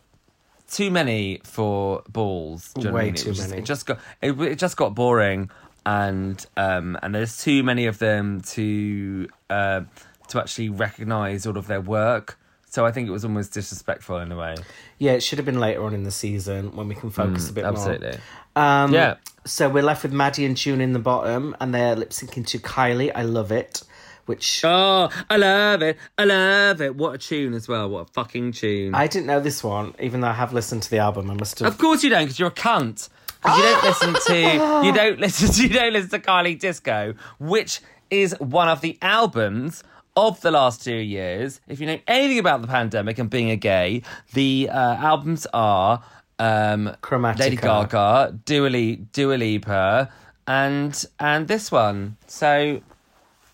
[0.71, 2.73] too many for balls.
[2.73, 3.15] Do you know what I Way mean?
[3.15, 3.61] It too was just- many.
[3.61, 5.51] It just got it, it just got boring,
[5.85, 9.80] and um and there's too many of them to uh,
[10.28, 12.39] to actually recognise all of their work.
[12.68, 14.55] So I think it was almost disrespectful in a way.
[14.99, 17.53] yeah, it should have been later on in the season when we can focus a
[17.53, 17.72] bit more.
[17.72, 18.18] Mm, Absolutely.
[18.57, 19.16] Um, Yeah.
[19.45, 22.59] So we're left with Maddie and June in the bottom, and they're lip syncing to
[22.59, 23.11] Kylie.
[23.14, 23.83] I love it.
[24.24, 25.99] Which Oh, I love it.
[26.16, 26.95] I love it.
[26.95, 27.91] What a tune as well.
[27.91, 28.95] What a fucking tune.
[28.95, 31.28] I didn't know this one, even though I have listened to the album.
[31.30, 31.66] I must have.
[31.68, 33.09] Of course you don't, because you're a cunt.
[33.43, 37.14] Because you don't listen to you don't listen to, you don't listen to Kylie Disco,
[37.38, 37.80] which
[38.11, 39.82] is one of the albums
[40.16, 41.61] of the last two years.
[41.68, 44.03] If you know anything about the pandemic and being a gay,
[44.34, 46.03] the uh, albums are
[46.38, 47.38] um, Chromatica.
[47.38, 50.11] Lady Gaga, Dua, Li- Dua Lipa,
[50.47, 52.16] and and this one.
[52.26, 52.80] So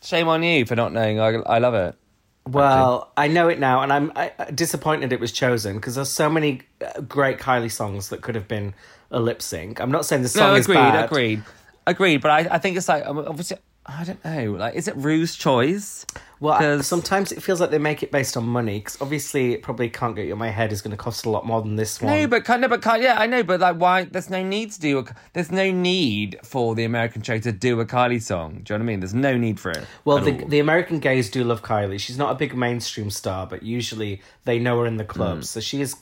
[0.03, 1.21] shame on you for not knowing.
[1.21, 1.95] I, I love it.
[2.47, 6.31] Well, I know it now, and I'm I, disappointed it was chosen because there's so
[6.31, 8.75] many uh, great Kylie songs that could have been
[9.11, 9.81] a lip sync.
[9.81, 11.05] I'm not saying the song No, is agreed, bad.
[11.07, 11.43] agreed,
[11.87, 12.19] agreed.
[12.21, 13.59] But I, I think it's like um, obviously
[13.91, 14.53] I don't know.
[14.53, 16.05] Like, is it Ru's choice?
[16.41, 19.63] Well, 'Cause- sometimes it feels like they make it based on money because obviously it
[19.63, 21.77] probably can't get you in my head is going to cost a lot more than
[21.77, 22.13] this one.
[22.15, 24.05] No, but kind of, but kind, yeah, I know, but like, why?
[24.05, 24.99] There's no need to do.
[24.99, 28.61] A, there's no need for the American show to do a Kylie song.
[28.63, 29.01] Do you know what I mean?
[29.01, 29.87] There's no need for it.
[30.05, 30.49] well, the, all.
[30.49, 31.99] the American gays do love Kylie.
[31.99, 35.49] She's not a big mainstream star, but usually they know her in the clubs.
[35.49, 35.97] So she is.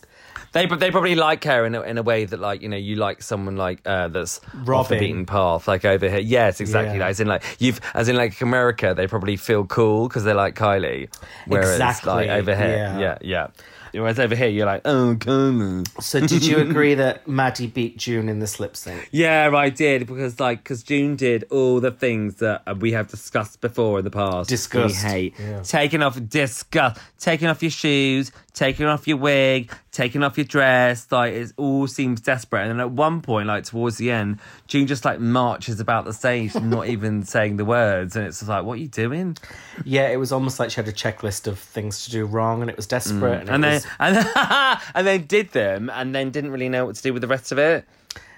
[0.53, 2.97] They they probably like her in a, in a way that like you know you
[2.97, 6.19] like someone like uh, that's off the beaten path, like over here.
[6.19, 6.99] Yes, exactly.
[6.99, 7.09] Yeah.
[7.09, 10.55] As in like you've as in like America, they probably feel cool because they like
[10.55, 11.13] Kylie.
[11.47, 12.99] Whereas Exactly, like over here, yeah.
[12.99, 13.47] yeah, yeah.
[13.93, 16.03] Whereas over here, you're like, oh, Kylie.
[16.03, 19.09] So did you agree that Maddie beat June in the slip sync?
[19.11, 23.09] Yeah, I did because like because June did all the things that uh, we have
[23.09, 24.49] discussed before in the past.
[24.49, 25.63] Discussed, We hate yeah.
[25.63, 31.07] taking off disgust, taking off your shoes, taking off your wig, taking off your dress.
[31.11, 32.61] Like it all seems desperate.
[32.63, 36.13] And then at one point, like towards the end, June just like marches about the
[36.13, 39.37] stage, not even saying the words, and it's just like, what are you doing?
[39.85, 42.71] Yeah, it was almost like she had a checklist of things to do wrong, and
[42.71, 43.47] it was desperate.
[43.47, 43.49] Mm.
[43.49, 46.85] And, it And then was, and, and then did them, and then didn't really know
[46.87, 47.85] what to do with the rest of it.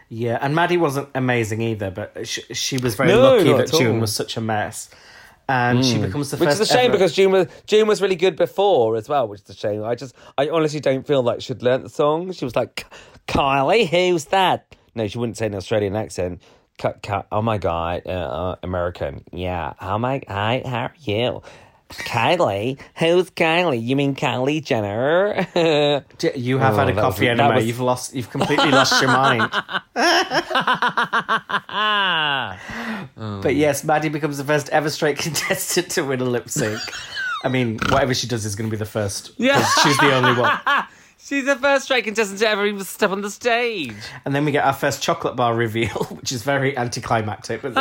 [0.09, 4.01] yeah, and Maddie wasn't amazing either, but she, she was very No, lucky that June
[4.01, 4.89] was such a mess,
[5.49, 6.61] and she becomes the Which first.
[6.61, 9.41] is a shame ever- because June was June was really good before as well, which
[9.43, 9.83] is a shame.
[9.85, 12.33] I just I honestly don't feel like she'd learnt the song.
[12.33, 12.87] She was like,
[13.27, 14.75] Kylie, who's that?
[14.95, 16.43] No, she wouldn't say an Australian accent.
[16.79, 17.27] Cut, cut.
[17.33, 19.25] Oh my god, uh, uh, American.
[19.33, 19.73] Yeah.
[19.81, 20.23] Oh my.
[20.29, 20.63] Hi.
[20.65, 21.43] How are you?
[21.91, 23.83] Kylie, who's Kylie?
[23.83, 25.47] You mean Kylie Jenner?
[26.35, 27.55] You have Oh, had a that was- coffee that enema.
[27.57, 28.15] was- You've lost.
[28.15, 29.51] You've completely lost your mind.
[33.21, 33.41] Oh.
[33.43, 36.81] But yes, Maddie becomes the first ever straight contestant to win a lip sync.
[37.45, 39.33] I mean, whatever she does is going to be the first.
[39.39, 40.59] Yeah, she's the only one.
[41.21, 43.93] She's the first straight contestant to ever even step on the stage.
[44.25, 47.61] And then we get our first chocolate bar reveal, which is very anticlimactic.
[47.63, 47.81] But they,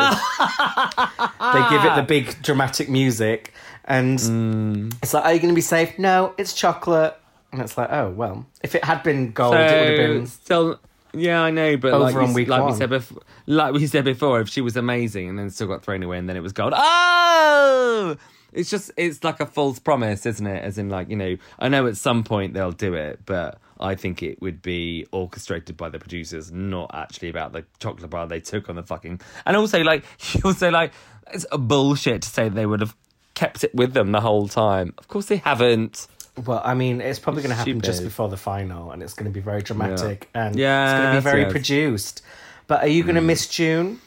[1.59, 3.53] they give it the big dramatic music,
[3.87, 4.93] and Mm.
[5.01, 7.15] it's like, "Are you going to be safe?" No, it's chocolate.
[7.51, 8.45] And it's like, oh well.
[8.61, 10.27] If it had been gold, it would have been.
[10.27, 10.79] still
[11.13, 14.49] Yeah, I know, but like, we, like we said before, like we said before, if
[14.49, 18.15] she was amazing and then still got thrown away and then it was gold, oh,
[18.53, 20.63] it's just it's like a false promise, isn't it?
[20.63, 23.95] As in, like you know, I know at some point they'll do it, but I
[23.95, 28.39] think it would be orchestrated by the producers, not actually about the chocolate bar they
[28.39, 29.21] took on the fucking.
[29.45, 30.03] And also, like,
[30.45, 30.91] also like
[31.31, 32.95] it's a bullshit to say they would have
[33.37, 34.93] kept it with them the whole time.
[34.97, 36.07] Of course, they haven't.
[36.43, 39.31] Well, I mean, it's probably going to happen just before the final, and it's going
[39.31, 41.47] to be very dramatic, and it's going to be very yes.
[41.47, 41.51] Hmm.
[41.51, 42.21] produced.
[42.65, 44.01] But are you going to miss June?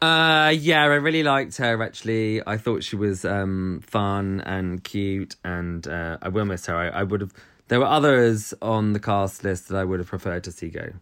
[0.00, 1.82] Uh, yeah, I really liked her.
[1.82, 6.76] Actually, I thought she was um fun and cute, and uh, I will miss her.
[6.76, 7.32] I, I would have.
[7.68, 10.92] There were others on the cast list that I would have preferred to see go.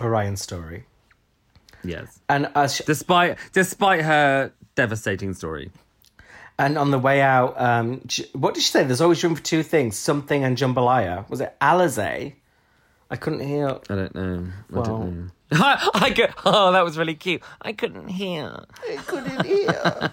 [0.00, 0.84] Orion's story,
[1.82, 5.70] Yes, and as despite despite her devastating story.
[6.58, 8.00] And on the way out, um,
[8.32, 8.84] what did she say?
[8.84, 11.28] There's always room for two things: something and jambalaya.
[11.28, 12.34] Was it Alizé?
[13.10, 13.68] I couldn't hear.
[13.90, 14.46] I don't know.
[14.70, 15.30] I Well- don't know.
[15.52, 17.42] I could, oh, that was really cute.
[17.62, 18.64] I couldn't hear.
[18.90, 20.12] I couldn't hear.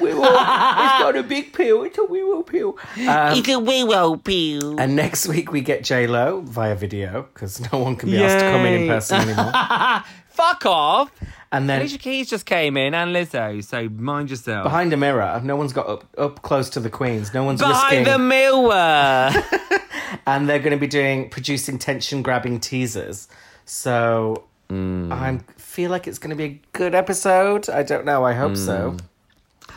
[0.00, 0.22] we will.
[0.24, 1.84] It's not a big pill.
[1.84, 2.78] It's a wee wee pill.
[2.96, 4.80] Um, it's a wee well peel.
[4.80, 8.40] and next week we get J Lo via video because no one can be asked
[8.44, 9.52] to come in in person anymore.
[10.28, 11.12] Fuck off.
[11.52, 14.64] And then Alicia Keys just came in and Lizzo, so mind yourself.
[14.64, 17.34] behind a mirror, no one's got up up close to the queens.
[17.34, 19.30] No one's Behind risking, the mirror.
[20.26, 23.28] and they're going to be doing producing tension grabbing teasers.
[23.66, 25.12] So Hmm.
[25.12, 27.68] I feel like it's going to be a good episode.
[27.68, 28.24] I don't know.
[28.24, 28.96] I hope so.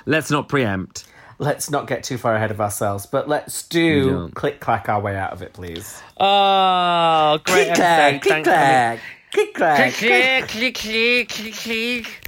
[0.05, 1.03] Let's not preempt.
[1.37, 5.17] Let's not get too far ahead of ourselves, but let's do click clack our way
[5.17, 6.01] out of it, please.
[6.17, 8.99] Oh, great Click clack, click Thanks for clack,
[9.33, 9.93] click clack.
[9.95, 12.24] Click, click, click, click, click.